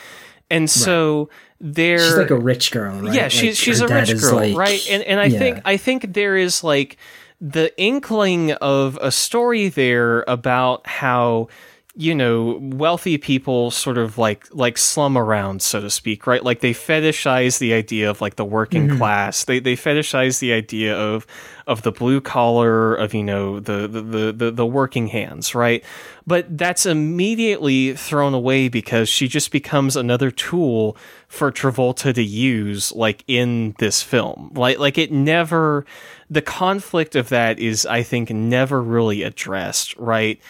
[0.49, 3.13] And so there she's like a rich girl, right?
[3.13, 4.85] yeah, Like, she's she's a rich girl, like- right?
[4.89, 5.39] And and I yeah.
[5.39, 6.97] think I think there is like
[7.41, 11.47] the inkling of a story there about how
[11.95, 16.43] you know wealthy people sort of like like slum around so to speak right?
[16.43, 18.97] Like they fetishize the idea of like the working Mm-hmm.
[18.97, 19.45] class.
[19.45, 21.27] They they fetishize the idea of
[21.67, 25.83] of the blue collar of you know the the the the, the working hands right?
[26.25, 32.91] But that's immediately thrown away because she just becomes another tool for Travolta to use
[32.93, 34.51] like in this film.
[34.55, 35.85] Like like it never
[36.29, 40.41] the conflict of that is I think never really addressed right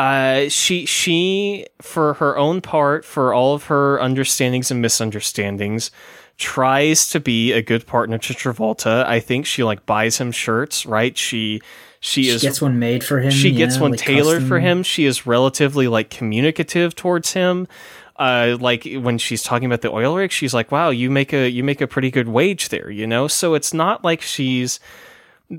[0.00, 5.90] uh, she she for her own part, for all of her understandings and misunderstandings,
[6.38, 9.04] tries to be a good partner to Travolta.
[9.04, 11.16] I think she like buys him shirts, right?
[11.18, 11.60] She
[12.00, 13.30] she, She is gets one made for him.
[13.30, 14.82] she gets one like tailored for him.
[14.82, 17.68] She is relatively like communicative towards him.
[18.16, 21.48] Uh, like when she's talking about the oil rig, she's like, "Wow, you make a
[21.50, 23.28] you make a pretty good wage there," you know.
[23.28, 24.80] So it's not like she's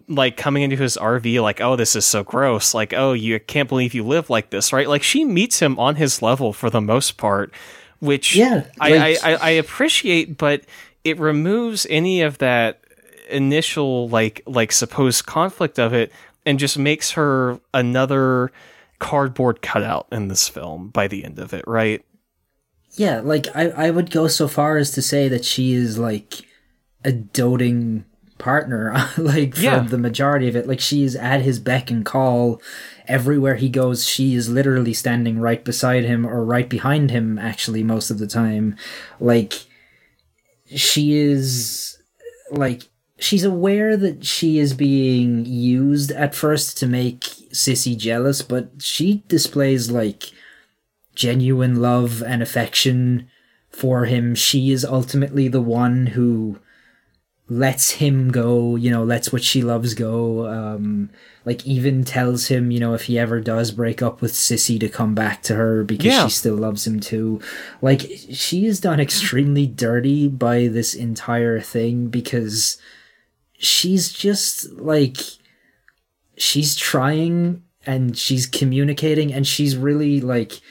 [0.07, 3.67] like coming into his RV like, "Oh, this is so gross." Like, "Oh, you can't
[3.69, 4.87] believe you live like this," right?
[4.87, 7.53] Like she meets him on his level for the most part,
[7.99, 10.63] which Yeah, I, like- I, I I appreciate, but
[11.03, 12.83] it removes any of that
[13.29, 16.11] initial like like supposed conflict of it
[16.45, 18.51] and just makes her another
[18.99, 22.03] cardboard cutout in this film by the end of it, right?
[22.95, 26.45] Yeah, like I, I would go so far as to say that she is like
[27.03, 28.05] a doting
[28.41, 29.79] partner, like for Yeah.
[29.79, 30.67] the majority of it.
[30.67, 32.61] Like she is at his beck and call
[33.07, 34.05] everywhere he goes.
[34.07, 37.37] She is literally standing right beside him or right behind him.
[37.39, 38.75] Actually, most of the time,
[39.19, 39.53] like
[40.75, 41.97] she is
[42.51, 42.83] like
[43.19, 47.21] she's aware that she is being used at first to make
[47.53, 50.31] Sissy jealous, but she displays like
[51.15, 53.29] genuine love and affection
[53.69, 54.33] for him.
[54.35, 56.59] She is ultimately the one who
[57.51, 60.47] lets him go, you know, lets what she loves go.
[60.47, 61.09] Um,
[61.43, 64.87] like even tells him, you know, if he ever does break up with Sissy to
[64.87, 66.23] come back to her because Yeah.
[66.27, 67.41] she still loves him too.
[67.81, 72.77] Like she is done extremely dirty by this entire thing because
[73.57, 75.17] she's just like
[76.37, 80.61] she's trying and she's communicating and she's really like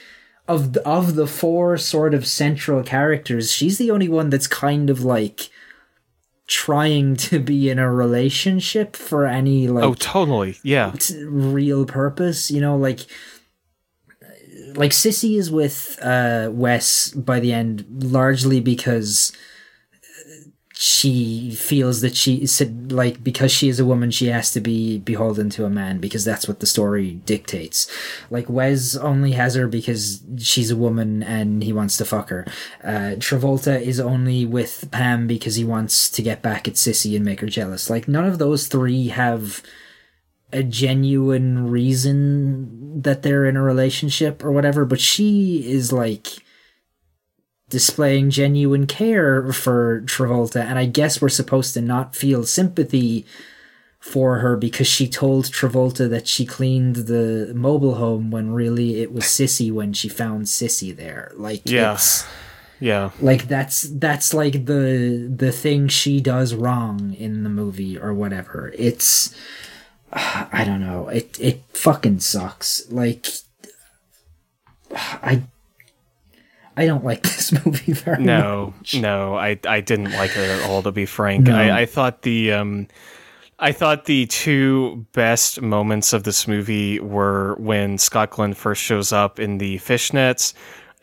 [0.47, 4.89] of the, of the four sort of central characters she's the only one that's kind
[4.89, 5.49] of like
[6.51, 10.57] trying to be in a relationship for any like oh, totally.
[10.63, 10.91] Yeah.
[10.91, 12.99] t- real purpose you know like
[14.75, 19.31] like sissy is with uh wes by the end largely because
[20.83, 24.97] she feels that she said like because she is a woman she has to be
[24.97, 27.85] beholden to a man because that's what the story dictates.
[28.31, 32.47] Like wes only has her because she's a woman and he wants to fuck her.
[32.83, 37.23] Uh travolta is only with pam because he wants to get back at sissy and
[37.23, 37.87] make her jealous.
[37.87, 39.61] Like none of those three have
[40.51, 46.43] a genuine reason that they're in a relationship or whatever but she is like
[47.71, 53.25] displaying genuine care for Travolta and I guess we're supposed to not feel sympathy
[53.99, 59.11] for her because she told Travolta that she cleaned the mobile home when really it
[59.11, 61.97] was Sissy when she found Sissy there like Yeah.
[62.79, 63.11] Yeah.
[63.21, 68.73] like that's that's like the the thing she does wrong in the movie or whatever
[68.75, 69.35] it's
[70.13, 73.27] i don't know it it fucking sucks like
[74.95, 75.43] i
[76.77, 78.95] I don't like this movie very No, much.
[78.95, 80.81] no, I I didn't like it at all.
[80.83, 81.55] To be frank, No.
[81.55, 82.87] I, I thought the um,
[83.59, 89.11] I thought the two best moments of this movie were when Scott Glenn first shows
[89.13, 90.53] up in the fishnets,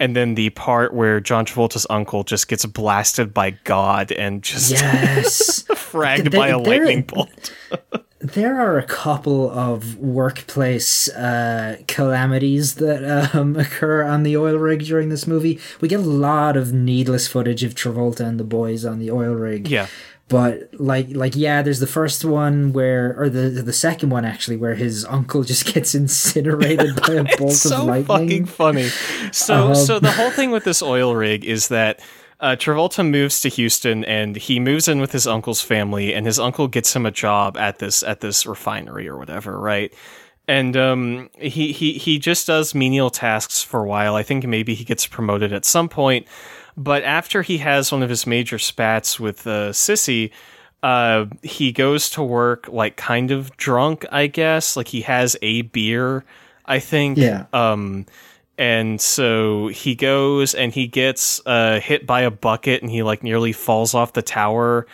[0.00, 4.70] and then the part where John Travolta's uncle just gets blasted by God and just
[4.70, 5.62] Yes.
[5.70, 7.52] fragged by a lightning bolt.
[8.20, 14.84] there are a couple of workplace uh, calamities that um, occur on the oil rig
[14.84, 15.60] during this movie.
[15.80, 19.34] We get a lot of needless footage of Travolta and the boys on the oil
[19.34, 19.68] rig.
[19.68, 19.86] Yeah.
[20.28, 24.56] But like like yeah, there's the first one where or the the second one actually
[24.58, 28.06] where his uncle just gets incinerated by a bolt it's so of lightning.
[28.06, 28.88] fucking funny.
[29.32, 32.00] So, Um, so the whole thing with this oil rig is that
[32.40, 36.38] uh, Travolta moves to Houston and he moves in with his uncle's family, and his
[36.38, 39.92] uncle gets him a job at this at this refinery or whatever, right?
[40.46, 44.14] And um, he he he just does menial tasks for a while.
[44.14, 46.26] I think maybe he gets promoted at some point,
[46.78, 50.30] but after he has one of his major spats with uh, Sissy,
[50.84, 54.76] uh, he goes to work like kind of drunk, I guess.
[54.76, 56.24] Like he has a beer,
[56.64, 57.18] I think.
[57.18, 57.46] Yeah.
[57.52, 58.06] Um,
[58.56, 63.24] and so he goes and he gets uh, hit by a bucket and he like
[63.24, 64.86] nearly falls off the tower.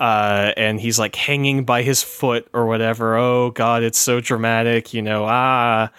[0.00, 3.16] Uh, and he's like hanging by his foot or whatever.
[3.16, 5.24] Oh God, it's so dramatic, you know.
[5.28, 5.90] Ah,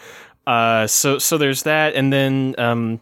[0.47, 3.01] uh, so so there's that, and then um,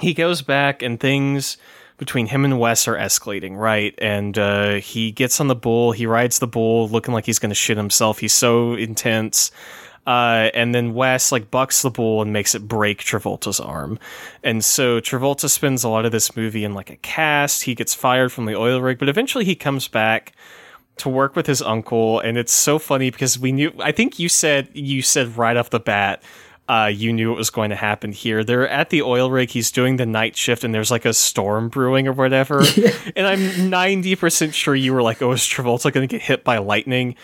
[0.00, 1.56] he goes back and things
[1.98, 3.94] between him and Wes are escalating, right?
[3.98, 7.50] And uh, he gets on the bull, he rides the bull, looking like he's going
[7.50, 8.18] to shit himself.
[8.18, 9.52] He's so intense.
[10.04, 14.00] Uh, and then Wes like bucks the bull and makes it break Travolta's arm.
[14.42, 17.62] And so Travolta spends a lot of this movie in like a cast.
[17.62, 20.32] He gets fired from the oil rig, but eventually he comes back
[20.96, 22.18] to work with his uncle.
[22.18, 25.70] And it's so funny because we knew, I think you said, you said right off
[25.70, 26.20] the bat,
[26.68, 28.44] uh, you knew it was going to happen here.
[28.44, 29.50] They're at the oil rig.
[29.50, 32.62] He's doing the night shift, and there's like a storm brewing or whatever.
[33.14, 36.44] And I'm ninety percent sure you were like, "Oh, is Travolta going to get hit
[36.44, 37.16] by lightning?"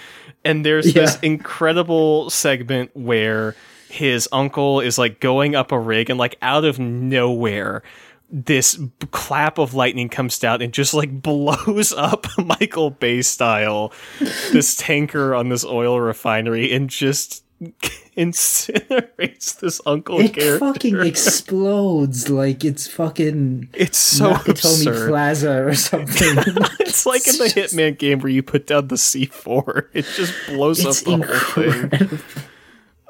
[0.44, 3.54] And there's this incredible segment where
[3.88, 7.82] his uncle is like going up a rig, and like out of nowhere,
[8.30, 8.78] this
[9.10, 13.92] clap of lightning comes down and just like blows up Michael Bay style
[14.52, 17.44] this tanker on this oil refinery and just
[18.16, 20.58] incinerates this uncle It character.
[20.58, 25.08] fucking explodes like it's fucking it's so Nakatomi absurd.
[25.08, 26.38] Plaza or something.
[26.80, 29.88] It's like in the Hitman game where you put down the C4.
[29.92, 31.62] It just blows up the whole
[32.08, 32.18] thing.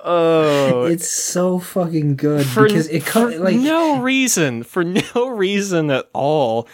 [0.04, 5.28] Oh, It's so fucking good for, because it co- for like no reason, for no
[5.28, 6.68] reason at all.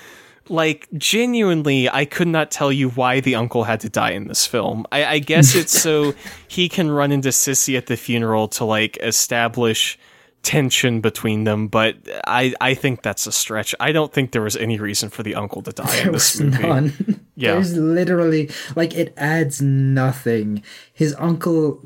[0.48, 4.46] Like genuinely, I could not tell you why the uncle had to die in this
[4.46, 4.86] film.
[4.92, 6.14] I, I guess it's so
[6.48, 9.98] he can run into Sissy at the funeral to like establish
[10.42, 11.68] tension between them.
[11.68, 13.74] But I, I think that's a stretch.
[13.80, 16.34] I don't think there was any reason for the uncle to die there in this
[16.34, 16.62] was movie.
[16.62, 17.20] none.
[17.36, 17.54] Yeah.
[17.54, 20.62] There's literally like it adds nothing.
[20.92, 21.84] His uncle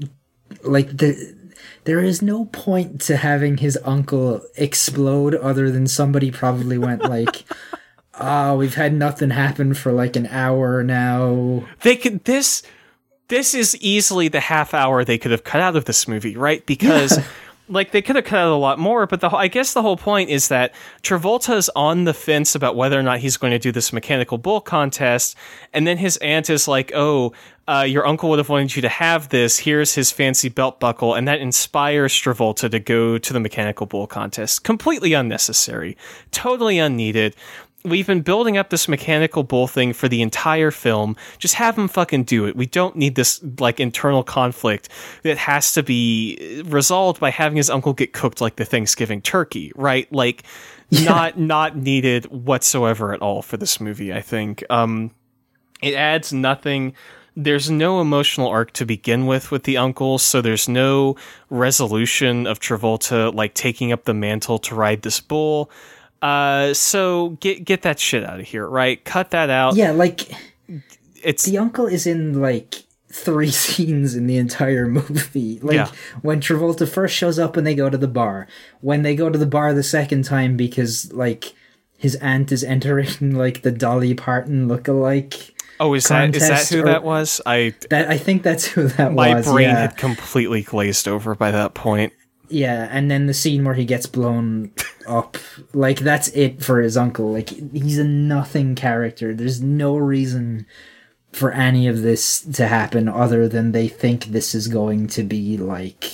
[0.63, 1.35] like the
[1.85, 7.45] there is no point to having his uncle explode other than somebody probably went like
[8.21, 11.64] oh we've had nothing happen for like an hour now.
[11.83, 12.62] They could this
[13.29, 16.64] this is easily the half hour they could have cut out of this movie right?
[16.66, 17.19] Because
[17.69, 19.83] like they could have cut out a lot more but the whole- i guess the
[19.83, 23.51] whole point is that travolta is on the fence about whether or not he's going
[23.51, 25.37] to do this mechanical bull contest
[25.75, 27.33] and then his aunt is like oh
[27.69, 29.59] uh, your uncle would have wanted you to have this.
[29.59, 34.07] Here's his fancy belt buckle and that inspires travolta to go to the mechanical bull
[34.07, 34.64] contest.
[34.64, 35.95] Completely unnecessary.
[36.31, 37.37] Totally unneeded
[37.91, 41.16] we've been building up this mechanical bull thing for the entire film.
[41.39, 42.57] Just have him fucking do it.
[42.57, 44.89] We don't need this like internal conflict
[45.22, 49.72] that has to be resolved by having his uncle get cooked like the Thanksgiving turkey,
[49.74, 50.12] right?
[50.12, 50.45] Like
[50.91, 54.64] not not needed whatsoever at all for this movie, I think.
[54.70, 55.11] Um
[55.82, 56.95] it adds nothing
[57.39, 61.14] there's no emotional arc to begin with with the uncle, so there's no
[61.51, 65.70] resolution of Travolta like taking up the mantle to ride this bull.
[66.21, 69.05] Uh, so get get that shit out of here, right?
[69.05, 69.77] Cut that out.
[69.77, 70.31] yeah like
[71.23, 75.59] it's the uncle is in like three scenes in the entire movie.
[75.61, 75.91] Like Yeah.
[76.23, 78.47] when Travolta first shows up and they go to the bar.
[78.81, 81.55] When they go to the bar the second time because like
[81.97, 85.53] his aunt is entering like the Dolly Parton lookalike.
[85.81, 87.41] oh, is that is that who or- that was?
[87.47, 89.47] I That I think that's who that my was.
[89.47, 89.79] My brain yeah.
[89.81, 92.12] had completely glazed over by that point.
[92.51, 94.73] Yeah, and then the scene where he gets blown
[95.07, 95.37] up.
[95.73, 97.33] Like that's it for his uncle.
[97.33, 99.35] Like he's a nothing character.
[99.35, 100.67] There's no reason
[101.33, 105.57] for any of this to happen other than they think this is going to be
[105.59, 106.05] like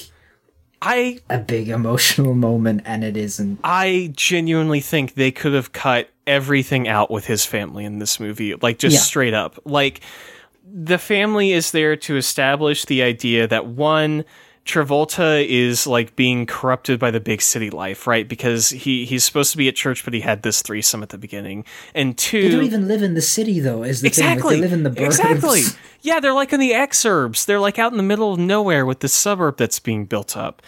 [0.82, 3.60] I a big emotional moment, and it isn't.
[3.64, 8.54] I genuinely think they could have cut everything out with his family in this movie,
[8.56, 9.00] like just Yeah.
[9.00, 9.58] straight up.
[9.64, 10.00] Like
[10.66, 14.24] the family is there to establish the idea that one
[14.64, 18.26] Travolta is like being corrupted by the big city life, right?
[18.26, 21.18] Because he he's supposed to be at church, but he had this threesome at the
[21.18, 21.64] beginning.
[21.94, 23.82] And two, They don't even live in the city, though.
[23.82, 24.44] Is the exactly thing?
[24.44, 25.06] Like, they live in the burbs.
[25.06, 25.60] exactly.
[26.00, 27.44] Yeah, they're like in the exurbs.
[27.44, 30.62] They're like out in the middle of nowhere with this suburb that's being built up.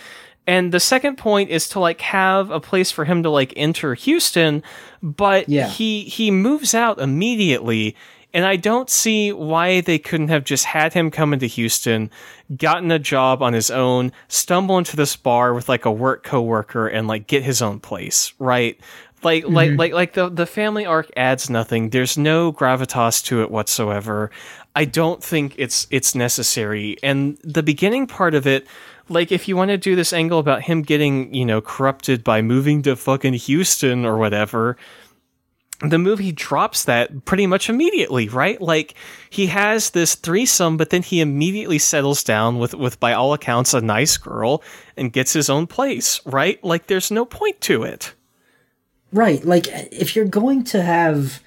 [0.47, 3.94] And the second point is to like have a place for him to like enter
[3.94, 4.62] Houston,
[5.03, 5.68] but Yeah.
[5.68, 7.97] he he moves out immediately.
[8.35, 12.11] And I don't see why they couldn't have just had him come into Houston,
[12.57, 16.87] gotten a job on his own, stumble into this bar with like a work coworker
[16.87, 18.79] and like get his own place, right?
[19.22, 19.55] Like mm-hmm.
[19.55, 21.91] like like like the the family arc adds nothing.
[21.91, 24.31] There's no gravitas to it whatsoever.
[24.74, 26.97] I don't think it's it's necessary.
[27.03, 28.66] And the beginning part of it,
[29.09, 32.43] like if you want to do this angle about him getting, you know, corrupted by
[32.43, 34.77] moving to fucking Houston or whatever,
[35.81, 38.61] the movie drops that pretty much immediately, right?
[38.61, 38.95] Like
[39.29, 43.74] he has this threesome, but then he immediately settles down with, with by all accounts,
[43.74, 44.62] a nice girl
[44.97, 46.62] and gets his own place, right?
[46.64, 48.14] Like there's no point to it.
[49.12, 49.45] Right.
[49.45, 51.41] Like, if you're going to have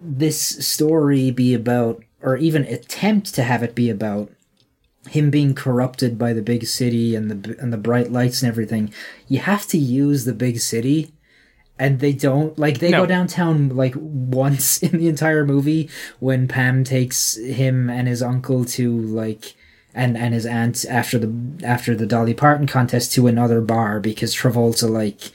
[0.00, 4.30] this story be about, or even attempt to have it be about,
[5.08, 8.92] him being corrupted by the big city and the and the bright lights and everything,
[9.26, 11.12] you have to use the big city.
[11.78, 13.02] And they don't like they No.
[13.02, 18.64] go downtown like once in the entire movie when Pam takes him and his uncle
[18.64, 19.54] to like
[19.94, 21.32] and and his aunt after the
[21.64, 25.30] after the Dolly Parton contest to another bar because Travolta like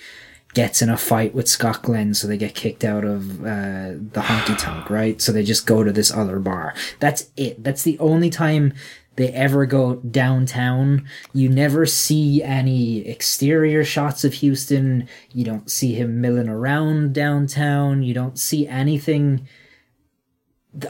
[0.53, 4.21] gets in a fight with Scott Glenn, so they get kicked out of uh, the
[4.21, 5.19] honky tonk, right?
[5.19, 6.75] So they just go to this other bar.
[6.99, 7.63] That's it.
[7.63, 8.73] That's the only time
[9.15, 11.07] they ever go downtown.
[11.33, 15.07] You never see any exterior shots of Houston.
[15.31, 18.03] You don't see him milling around downtown.
[18.03, 19.47] You don't see anything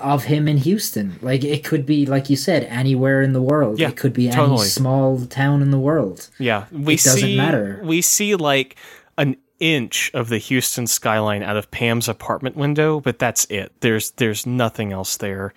[0.02, 1.20] of him in Houston.
[1.22, 3.80] Like it could be, like you said, anywhere in the world.
[3.80, 4.62] Yeah, it could be totally.
[4.62, 6.30] any small town in the world.
[6.40, 7.82] Yeah, we It doesn't matter.
[7.84, 8.78] we see like
[9.18, 13.74] an inch of the Houston skyline out of Pam's apartment window, but that's it.
[13.82, 15.54] There's there's nothing else there.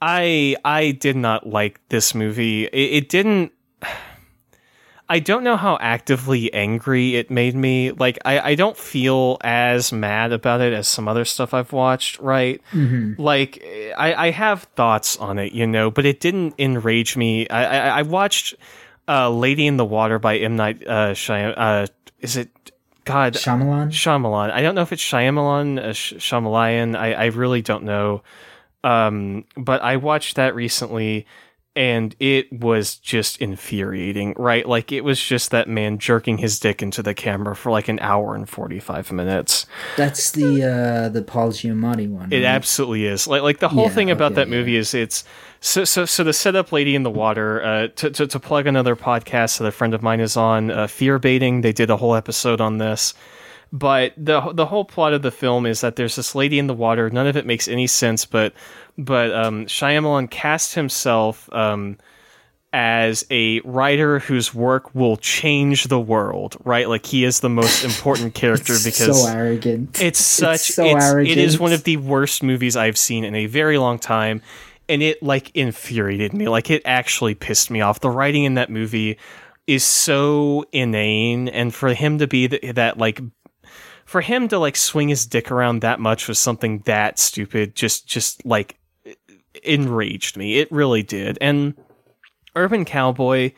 [0.00, 2.64] I I did not like this movie.
[2.66, 3.52] It, it didn't.
[5.06, 7.90] I don't know how actively angry it made me.
[7.92, 12.18] Like I, I don't feel as mad about it as some other stuff I've watched.
[12.20, 12.60] Right?
[13.18, 13.62] Like
[13.96, 17.48] I, I have thoughts on it, you know, but it didn't enrage me.
[17.48, 18.54] I I, I watched
[19.06, 21.86] uh, Lady in the Water by M Night uh, Shyam- uh
[22.20, 22.48] Is it
[23.04, 23.88] God Shyamalan.
[23.88, 24.50] Shyamalan.
[24.50, 26.96] I don't know if it's Shyamalan, uh, Sh- Shyamalan.
[26.96, 28.22] I, I really don't know.
[28.84, 31.26] Um, but I watched that recently
[31.76, 34.68] and it was just infuriating, right?
[34.68, 37.98] Like it was just that man jerking his dick into the camera for like an
[38.00, 39.66] hour and 45 minutes.
[39.96, 42.30] That's the uh the Paul Giamatti one.
[42.30, 42.44] It right?
[42.44, 43.26] absolutely is.
[43.28, 45.24] Like like the whole Yeah, thing about okay, that movie is it's
[45.60, 48.96] so so so the setup lady in the water uh to to, to plug another
[48.96, 52.14] podcast that a friend of mine is on uh, fear baiting they did a whole
[52.14, 53.14] episode on this
[53.74, 56.74] but the the whole plot of the film is that there's this lady in the
[56.74, 58.54] water none of it makes any sense but
[58.96, 61.98] but um Shyamalan cast himself um
[62.72, 66.88] as a writer whose work will change the world, right?
[66.88, 70.00] Like he is the most important character It's because so arrogant.
[70.02, 71.30] it's such so it's, arrogant.
[71.30, 74.42] it is one of the worst movies I've seen in a very long time
[74.88, 78.70] and it like infuriated me like it actually pissed me off the writing in that
[78.70, 79.18] movie
[79.68, 83.20] is so inane and for him to be th- that like
[84.04, 88.06] for him to like swing his dick around that much was something that stupid just
[88.06, 88.78] just like
[89.62, 91.74] enraged me it really did and
[92.56, 93.50] urban cowboy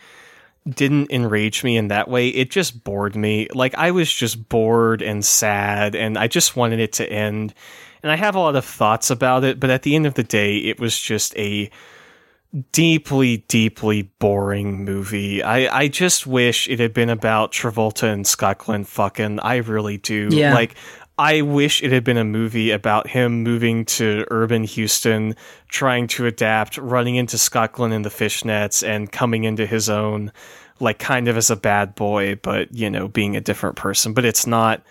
[0.68, 2.28] didn't enrage me in that way.
[2.28, 3.48] It just bored me.
[3.54, 7.54] Like I was just bored and sad and I just wanted it to end.
[8.02, 10.22] And I have a lot of thoughts about it, but at the end of the
[10.22, 11.70] day, it was just a
[12.72, 15.42] deeply, deeply boring movie.
[15.42, 19.40] I, I just wish it had been about Travolta and Scott Glenn fucking.
[19.40, 20.28] I really do.
[20.30, 20.54] Yeah.
[20.54, 20.74] Like
[21.18, 25.34] I wish it had been a movie about him moving to urban Houston,
[25.68, 30.30] trying to adapt, running into Scott Glenn in the fishnets, and coming into his own,
[30.78, 34.12] like kind of as a bad boy, but you know, being a different person.
[34.12, 34.82] But it's not.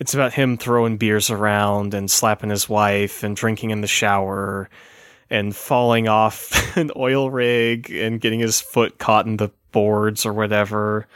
[0.00, 4.70] It's about him throwing beers around and slapping his wife and drinking in the shower
[5.30, 10.32] and falling off an oil rig and getting his foot caught in the boards or
[10.32, 11.06] whatever.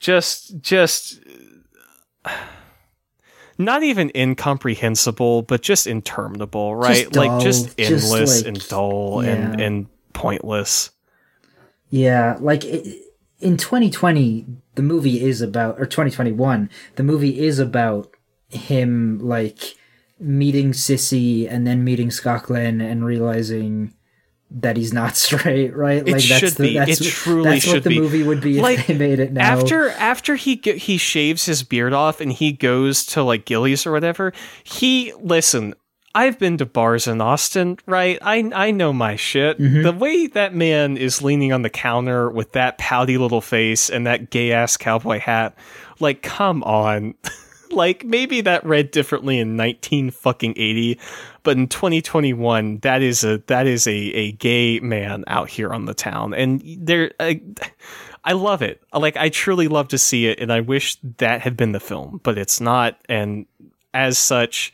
[0.00, 1.20] Just, just
[3.58, 7.14] not even incomprehensible, but just interminable, right?
[7.14, 10.90] like dull, just just endless like- and dull and and pointless.
[11.90, 13.02] Yeah, like it,
[13.40, 18.12] in 2020 the movie is about or 2021 the movie is about
[18.48, 19.76] him like
[20.20, 23.94] meeting Sissy and then meeting Scott Glenn and realizing
[24.50, 26.06] that he's not straight, right?
[26.06, 26.76] It should be.
[26.76, 28.00] It truly that's should what the be.
[28.00, 29.42] movie would be if Like, they made it now.
[29.42, 33.92] After after he he shaves his beard off and he goes to like Gilley's or
[33.92, 34.32] whatever,
[34.64, 35.74] he listen.
[36.14, 38.18] I've been to bars in Austin, right?
[38.22, 39.58] I I know my shit.
[39.60, 39.82] Mm-hmm.
[39.82, 44.06] The way that man is leaning on the counter with that pouty little face and
[44.06, 45.54] that gay ass cowboy hat,
[46.00, 47.14] like come on.
[47.72, 50.98] like maybe that read differently in 19 fucking 80,
[51.42, 55.84] but in 2021 that is a that is a a gay man out here on
[55.86, 57.40] the town and there I,
[58.24, 58.82] I love it.
[58.92, 62.20] Like I truly love to see it and I wish that had been the film,
[62.22, 63.46] but it's not and
[63.94, 64.72] as such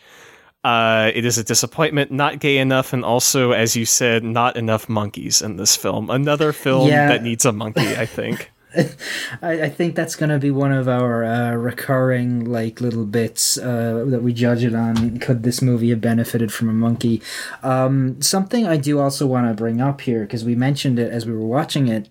[0.65, 4.89] uh, it is a disappointment, not gay enough, and also, as you said, not enough
[4.89, 6.09] monkeys in this film.
[6.09, 7.09] Another film Yeah.
[7.09, 8.51] that needs a monkey, I think.
[9.43, 13.59] I, I think that's going to be one of our uh, recurring like little bits
[13.59, 15.19] uh, that we judge it on.
[15.19, 17.23] Could this movie have benefited from a monkey?
[17.63, 21.27] Um, something I do also want to bring up here because we mentioned it as
[21.27, 22.09] we were watching it.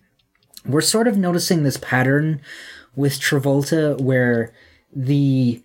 [0.66, 2.42] We're sort of noticing this pattern
[2.96, 4.54] with Travolta where
[4.96, 5.62] the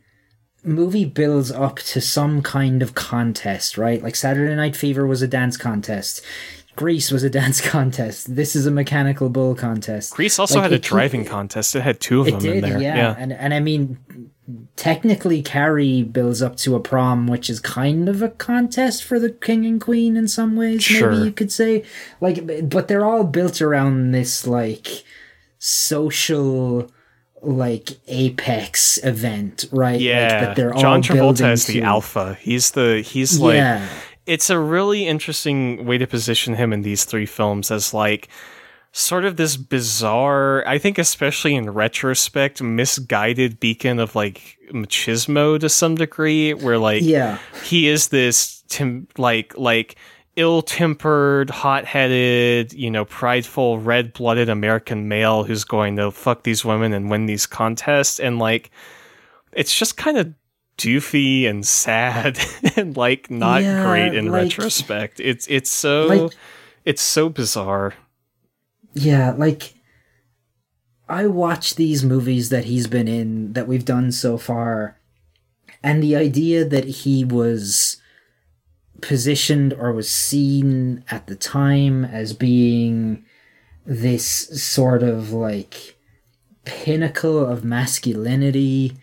[0.65, 4.03] movie builds up to some kind of contest, right?
[4.03, 6.23] Like Saturday Night Fever was a dance contest.
[6.79, 8.35] Grease was a dance contest.
[8.37, 10.15] This is a mechanical bull contest.
[10.15, 11.75] Grease also Like, had a driving contest.
[11.75, 12.81] It had two of them did, in there.
[12.81, 13.15] yeah.
[13.19, 13.99] And and I mean,
[14.77, 19.31] technically, Carrie builds up to a prom, which is kind of a contest for the
[19.31, 20.83] king and queen in some ways.
[20.85, 21.11] Sure.
[21.11, 21.85] Maybe you could say,
[22.21, 24.87] like, but they're all built around this like
[25.59, 26.91] social
[27.41, 29.93] like apex event, right?
[29.93, 31.83] Like, Yeah, that they're John all Travolta is the to.
[31.83, 32.37] alpha.
[32.41, 33.87] He's the he's like Yeah.
[34.29, 38.29] It's a really interesting way to position him in these three films as like
[38.93, 45.69] sort of this bizarre, I think especially in retrospect, misguided beacon of like machismo to
[45.69, 47.39] some degree where like Yeah.
[47.65, 49.97] he is this tim- like like
[50.37, 57.11] ill-tempered, hot-headed, you know, prideful, red-blooded American male who's going to fuck these women and
[57.11, 58.71] win these contests and like
[59.53, 60.33] it's just kind of
[60.79, 62.39] doofy and sad
[62.77, 65.21] and like not Yeah, great in like- retrospect.
[65.21, 66.33] It's it's so Like-
[66.85, 67.95] it's so bizarre.
[68.95, 69.75] Yeah, like
[71.09, 74.99] I watch these movies that he's been in that we've done so far,
[75.83, 78.01] and the idea that he was
[79.01, 83.25] positioned or was seen at the time as being
[83.87, 84.25] this
[84.63, 85.97] sort of like
[86.65, 88.97] pinnacle of masculinity,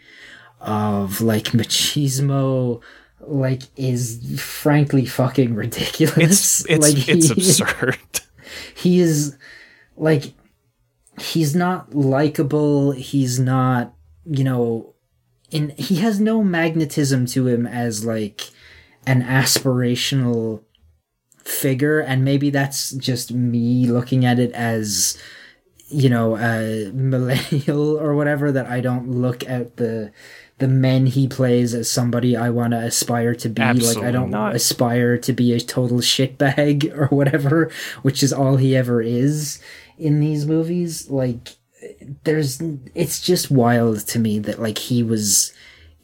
[0.66, 2.82] of like machismo,
[3.22, 6.62] like is frankly fucking ridiculous.
[6.62, 7.98] It's it's like, it's he- absurd.
[8.76, 9.38] he is
[9.96, 10.34] like
[11.20, 13.94] he's not likable he's not
[14.26, 14.94] you know
[15.52, 18.50] in he has no magnetism to him as like
[19.08, 20.62] an aspirational
[21.38, 25.18] figure and maybe that's just me looking at it as
[25.90, 30.12] you know a millennial or whatever that I don't look at the
[30.58, 34.30] the men he plays as somebody I want to aspire to be like I don't
[34.30, 34.56] not.
[34.56, 37.72] aspire to be a total shitbag or whatever
[38.02, 39.62] which is all he ever is
[39.98, 41.50] in these movies like
[42.24, 42.62] there's
[42.96, 45.54] it's just wild to me that like he was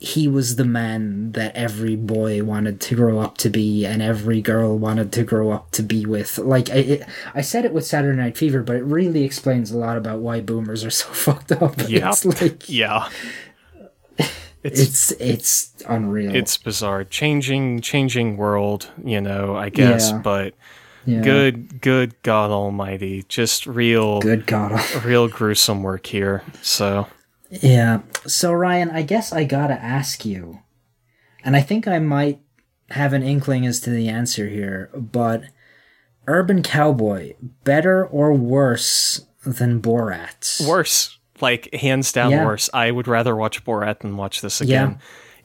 [0.03, 4.41] he was the man that every boy wanted to grow up to be and every
[4.41, 7.03] girl wanted to grow up to be with like I, it,
[7.35, 10.41] I said it with Saturday Night Fever but it really explains a lot about why
[10.41, 12.09] boomers are so fucked up Yeah.
[12.09, 13.09] it's like yeah.
[14.63, 17.03] It's it's it's unreal it's bizarre.
[17.03, 20.17] Changing changing world, you know, I guess, Yeah.
[20.19, 20.53] but
[21.05, 21.21] Yeah.
[21.21, 23.23] good good God almighty.
[23.27, 26.43] Just real good god real gruesome work here.
[26.61, 27.07] So
[27.51, 28.01] Yeah.
[28.25, 30.59] So Ryan, I guess I gotta ask you,
[31.43, 32.39] and I think I might
[32.91, 35.43] have an inkling as to the answer here, but
[36.27, 37.33] Urban Cowboy,
[37.63, 40.65] better or worse than Borat?
[40.67, 41.17] worse.
[41.41, 42.45] Like hands down Yeah.
[42.45, 42.69] worse.
[42.73, 44.99] I would rather watch Borat than watch this again.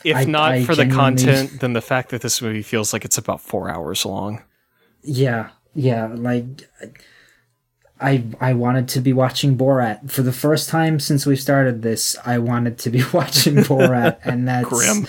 [0.04, 3.04] If I- not I for the content, then the fact that this movie feels like
[3.04, 4.42] it's about four hours long.
[5.02, 6.09] Yeah, yeah.
[6.14, 6.44] Like,
[6.82, 6.90] I
[8.01, 12.16] I I wanted to be watching Borat for the first time since we started this.
[12.24, 15.07] I wanted to be watching Borat, and that's Grim.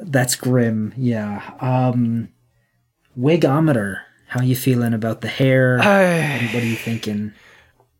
[0.00, 0.94] That's grim.
[0.96, 1.42] Yeah.
[1.60, 2.30] Um,
[3.18, 4.00] wigometer.
[4.28, 5.80] How you feeling about the hair?
[5.80, 7.32] I, what are you thinking?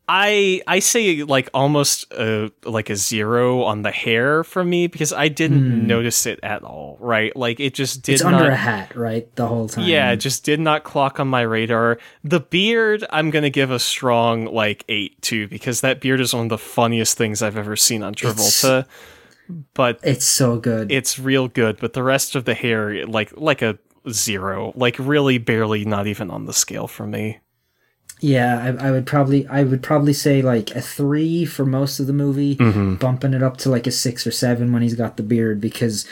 [0.07, 5.13] I I say like almost a, like a zero on the hair for me because
[5.13, 5.87] I didn't hmm.
[5.87, 6.97] notice it at all.
[6.99, 8.33] Right, like it just did it's not.
[8.33, 9.33] under a hat, right?
[9.35, 9.85] The whole time.
[9.85, 11.97] Yeah, it just did not clock on my radar.
[12.23, 16.43] The beard, I'm gonna give a strong like eight too because that beard is one
[16.43, 18.87] of the funniest things I've ever seen on Travolta.
[19.73, 20.91] but it's so good.
[20.91, 21.79] it's real good.
[21.79, 23.77] But the rest of the hair, like like a
[24.09, 27.39] zero, like really barely not even on the scale for me.
[28.21, 32.05] Yeah, I, I would probably I would probably say like a three for most of
[32.07, 32.95] the movie, Mm-hmm.
[32.95, 36.05] bumping it up to like a six or seven when he's got the beard because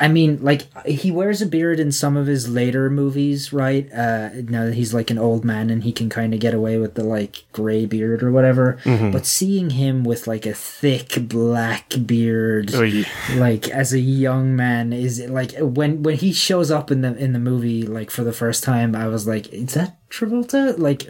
[0.00, 3.90] I mean like he wears a beard in some of his later movies, right?
[3.92, 6.78] Uh now that he's like an old man and he can kind of get away
[6.78, 8.78] with the like gray beard or whatever.
[8.84, 9.10] Mm-hmm.
[9.10, 13.04] But seeing him with like a thick black beard Oy.
[13.36, 17.32] like as a young man is like when when he shows up in the in
[17.32, 21.06] the movie like for the first time i was like is that travolta like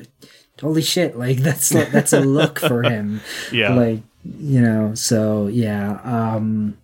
[0.61, 3.21] holy shit like that's like, that's a look for him
[3.53, 3.75] Yeah.
[3.75, 6.77] like you know so yeah um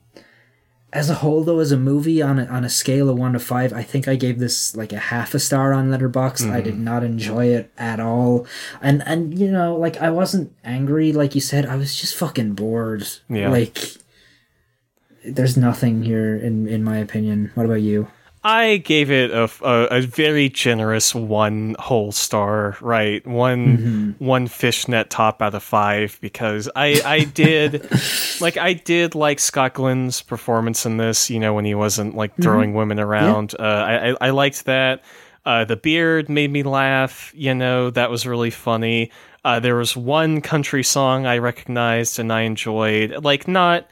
[0.95, 3.41] as a whole though as a movie on a, on a scale of 1 to
[3.41, 6.75] 5 i think i gave this like a half a star on Letterboxd i did
[6.75, 6.85] mm-hmm.
[6.85, 8.47] not enjoy it at all.
[8.81, 11.67] And and you know like i wasn't angry like you said.
[11.67, 13.07] I was just fucking bored.
[13.29, 13.51] Yeah.
[13.51, 13.79] like
[15.25, 17.51] there's nothing here in in my opinion.
[17.55, 18.09] What about you
[18.47, 23.27] I gave it a, a, a very generous one whole star, right?
[23.27, 27.89] One one fishnet top out of five because I I did
[28.43, 31.31] like I did like Scott Glenn's performance in this.
[31.31, 33.55] You know when he wasn't like throwing women around.
[33.59, 35.03] Uh, I, I I liked that.
[35.47, 37.33] Uh, the beard made me laugh.
[37.35, 39.11] You know that was really funny.
[39.43, 43.25] Uh, there was one country song I recognized and I enjoyed.
[43.25, 43.87] Like not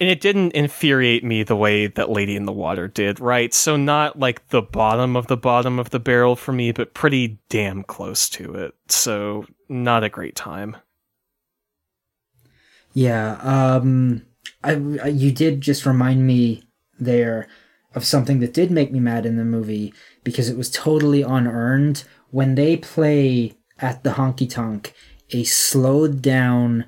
[0.00, 3.52] and it didn't infuriate me the way that Lady in the Water did, right?
[3.52, 7.40] So not like the bottom of the bottom of the barrel for me, but pretty
[7.48, 8.74] damn close to it.
[8.88, 10.76] So not a great time.
[12.94, 14.22] Yeah, um,
[14.62, 14.72] I,
[15.02, 16.64] I- you did just remind me
[16.98, 17.48] there
[17.94, 19.94] of something that did make me mad in the movie
[20.24, 24.94] because it was totally unearned when they play at the honky tonk
[25.30, 26.84] a slowed down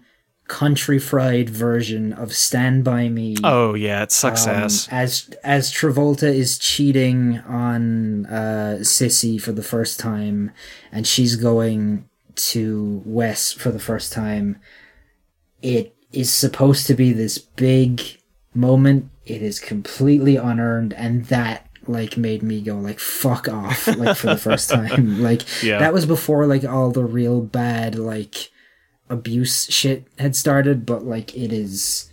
[0.51, 3.37] country fried version of Stand by Me.
[3.45, 4.89] Oh yeah, it sucks um, ass.
[4.91, 10.51] as as Travolta is cheating on uh, Sissy for the first time,
[10.91, 12.09] and she's going
[12.51, 14.59] to Wes for the first time.
[15.63, 18.01] It is supposed to be this big
[18.53, 19.09] moment.
[19.25, 24.27] It is completely unearned, and that like made me go like fuck off like for
[24.27, 25.23] the first time.
[25.23, 25.79] Like Yeah.
[25.79, 28.51] that was before like all the real bad like
[29.11, 32.09] abuse shit had started, but like it is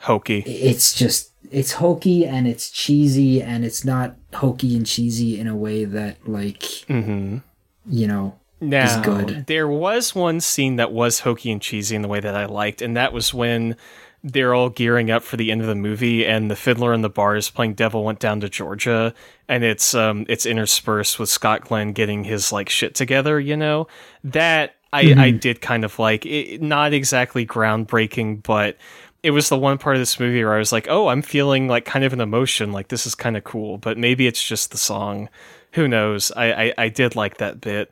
[0.00, 0.42] Hokey.
[0.46, 5.56] it's just it's hokey and it's cheesy and it's not hokey and cheesy in a
[5.56, 7.38] way that like Mm-hmm.
[7.86, 9.46] you know Now, good.
[9.46, 12.80] there was one scene that was hokey and cheesy in the way that I liked,
[12.82, 13.76] and that was when
[14.22, 17.10] they're all gearing up for the end of the movie, and the fiddler in the
[17.10, 19.12] bar is playing "Devil Went Down to Georgia,"
[19.48, 23.38] and it's um it's interspersed with Scott Glenn getting his like shit together.
[23.38, 23.86] You know
[24.22, 28.76] that I I did kind of like it, not exactly groundbreaking, but.
[29.22, 31.66] It was the one part of this movie where I was like, "Oh, I'm feeling
[31.66, 32.72] like kind of an emotion.
[32.72, 35.30] Like this is kind of cool." But maybe it's just the song.
[35.72, 36.30] Who knows?
[36.32, 37.90] I I, I did like that bit.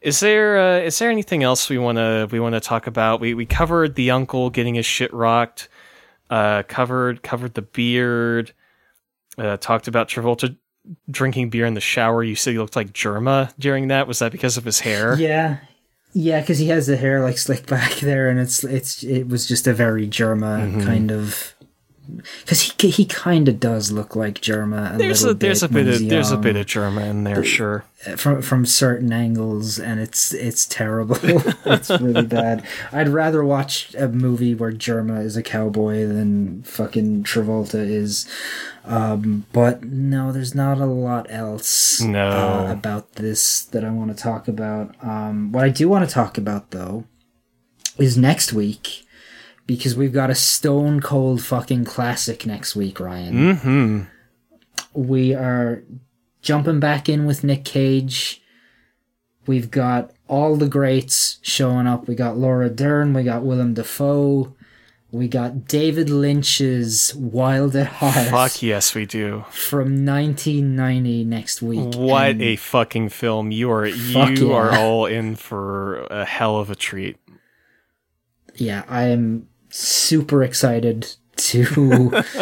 [0.00, 3.20] Is there uh, is there anything else we want to we want to talk about?
[3.20, 5.68] We we covered the uncle getting his shit rocked.
[6.30, 8.52] Uh, covered covered the beard.
[9.36, 10.56] Uh, talked about Travolta
[11.10, 12.22] drinking beer in the shower.
[12.22, 14.06] You said he looked like Jerma during that.
[14.06, 15.18] Was that because of his hair?
[15.18, 15.58] yeah
[16.12, 19.46] yeah because he has the hair like slicked back there and it's it's it was
[19.46, 20.80] just a very Jerma Mm-hmm.
[20.82, 21.54] kind of
[22.40, 25.68] because he he kind of does look like Jerma a There's little a there's a
[25.68, 27.84] bit bit of there's a bit of Jerma in there, sure.
[28.16, 31.16] from from certain angles and it's it's terrible.
[31.66, 32.64] It's really bad.
[32.92, 38.26] I'd rather watch a movie where Jerma is a cowboy than fucking travolta is.
[38.84, 42.28] Um but no there's not a lot else No.
[42.28, 44.94] uh, about this that i want to talk about.
[45.04, 47.04] Um what i do want to talk about though
[47.98, 49.06] is next week
[49.66, 54.00] because we've got a stone cold fucking classic next week ryan Hmm.
[54.92, 55.82] we are
[56.42, 58.40] jumping back in with Nick Cage.
[59.46, 62.08] We've got all the greats showing up.
[62.08, 64.54] We got Laura Dern, we got Willem Dafoe,
[65.10, 69.44] we got David Lynch's Wild at Heart Fuck yes, we do.
[69.50, 71.94] from 1990 next week.
[71.94, 73.50] What And a fucking film!
[73.50, 74.54] You are you yeah.
[74.54, 77.16] are all in for a hell of a treat.
[78.56, 81.64] yeah, I am super excited to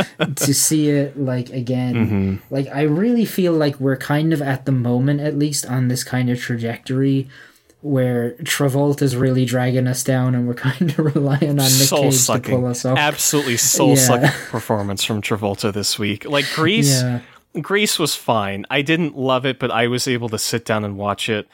[0.37, 1.95] to see it like again.
[1.95, 2.55] Mm-hmm.
[2.55, 6.03] Like I really feel like we're kind of at the moment at least on this
[6.05, 7.29] kind of trajectory
[7.81, 12.26] where Travolta's really dragging us down, and we're kind of relying on Nick soul Cage
[12.26, 12.99] to pull us up.
[12.99, 14.35] absolutely soul sucking Yeah.
[14.51, 16.24] performance from Travolta this week.
[16.24, 17.20] Like Grease, Yeah.
[17.61, 18.66] Grease was fine.
[18.68, 21.47] I didn't love it, but I was able to sit down and watch it.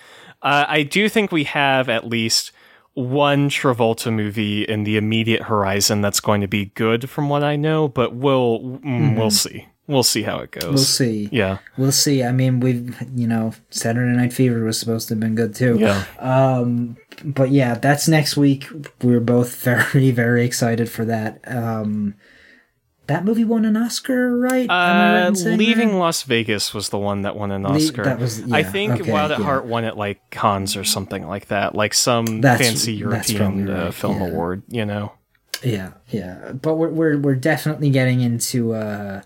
[0.42, 2.52] Uh, I do think we have at least
[2.94, 7.56] one Travolta movie in the immediate horizon that's going to be good, from what I
[7.56, 7.88] know.
[7.88, 9.66] But we'll mm, we'll see.
[9.86, 10.62] We'll see how it goes.
[10.62, 10.74] Mm-hmm.
[10.74, 11.28] We'll see.
[11.30, 12.22] Yeah, We'll see.
[12.22, 15.76] I mean, we've you know Saturday Night Fever was supposed to have been good too.
[15.78, 16.04] yeah.
[16.18, 18.66] Um, but yeah, that's next week.
[19.02, 21.40] We're both very very excited for that.
[21.46, 22.14] Um,
[23.06, 24.68] that movie won an Oscar, right?
[24.68, 25.96] Right Uh, saying Leaving that?
[25.96, 28.04] Las Vegas was the one that won an Le- Oscar.
[28.04, 29.44] that was- I think okay, Wild at yeah.
[29.44, 33.84] Heart won it like Cannes or something like that, like some That's- fancy European uh,
[33.84, 34.26] right, film yeah.
[34.28, 34.62] award.
[34.68, 35.12] You know,
[35.62, 36.52] Yeah, yeah.
[36.52, 39.22] But we're we're we're definitely getting into uh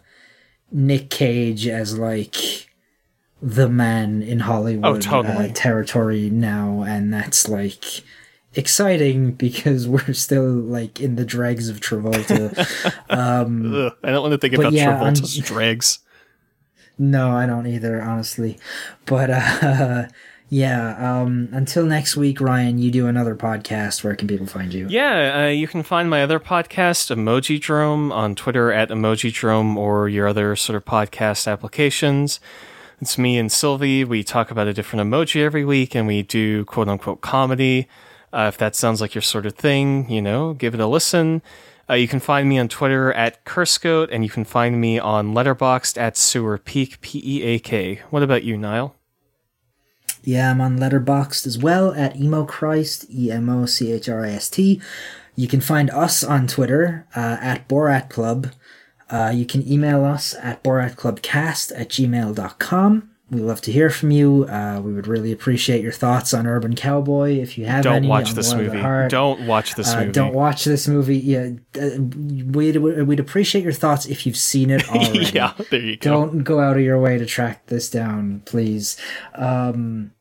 [0.72, 2.34] Nick Cage as like
[3.40, 5.50] the man in Hollywood Oh, totally.
[5.50, 7.84] uh, territory now, and that's like
[8.58, 12.52] exciting because we're still like in the dregs of Travolta.
[13.10, 16.00] Ugh, I don't want to think about yeah, I'm- Travolta's dregs.
[16.98, 18.58] no, I don't either, honestly.
[19.06, 20.08] But uh
[20.50, 24.02] yeah, um until next week, Ryan, you do another podcast.
[24.02, 24.86] Where can people find you?
[24.88, 29.78] Yeah, uh, you can find my other podcast, Emoji Drome, on Twitter at Emoji Drome
[29.78, 32.40] or your other sort of podcast applications.
[33.00, 34.02] It's me and Sylvie.
[34.04, 37.86] We talk about a different emoji every week and we do quote unquote comedy.
[38.32, 41.42] Uh, if that sounds like your sort of thing, you know, give it a listen.
[41.90, 45.32] Uh, you can find me on Twitter at Cursegoat and you can find me on
[45.32, 48.02] Letterboxd at Sewer Peak, P E A K.
[48.10, 48.94] What about you, Niall?
[50.22, 54.26] Yeah, I'm on Letterboxd as well at emo christ e m o c h r
[54.26, 54.80] i s t.
[55.34, 58.48] You can find us on Twitter uh, at Borat Club.
[59.08, 63.07] Uh, you can email us at boratclubcast at gmail.com.
[63.30, 64.46] We love to hear from you.
[64.48, 67.96] Uh, we would really appreciate your thoughts on Urban Cowboy if you have any, Don't
[67.96, 68.08] any.
[68.08, 68.80] watch this movie.
[69.08, 70.12] Don't watch this Uh, movie.
[70.12, 71.18] don't watch this movie.
[71.18, 75.26] Yeah, uh, we'd, we'd appreciate your thoughts if you've seen it already.
[75.34, 76.10] yeah, there you go.
[76.10, 78.96] Don't go out of your way to track this down, please.
[79.34, 80.12] Um,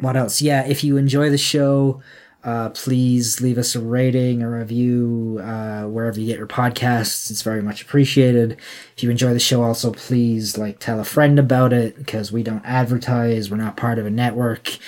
[0.00, 0.42] what else?
[0.42, 2.02] Yeah, if you enjoy the show,
[2.44, 7.30] uh, please leave us a rating, a review, uh, wherever you get your podcasts.
[7.30, 8.56] It's very much appreciated.
[8.96, 12.44] If you enjoy the show, also please like tell a friend about it because we
[12.44, 13.50] don't advertise.
[13.50, 14.78] We're not part of a network.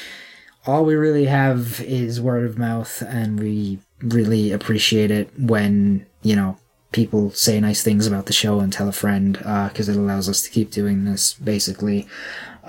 [0.65, 6.37] All we really have is word of mouth, and we really appreciate it when you
[6.37, 6.57] know
[6.93, 10.43] people say nice things about the show and tell a friend because it allows us
[10.43, 12.07] to keep doing this basically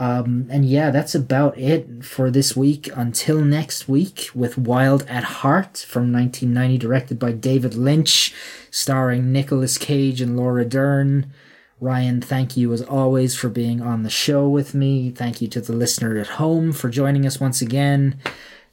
[0.01, 2.89] um, and yeah that's about it for this week.
[2.95, 8.33] Until next week with wild at heart from 1990 directed by david lynch
[8.71, 11.31] starring nicolas cage and laura dern.
[11.79, 15.11] Ryan thank you as always for being on the show with me.
[15.11, 18.19] Thank you to the listener at home for joining us once again.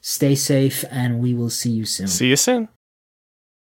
[0.01, 2.07] Stay safe and we will see you soon.
[2.07, 2.69] See you soon.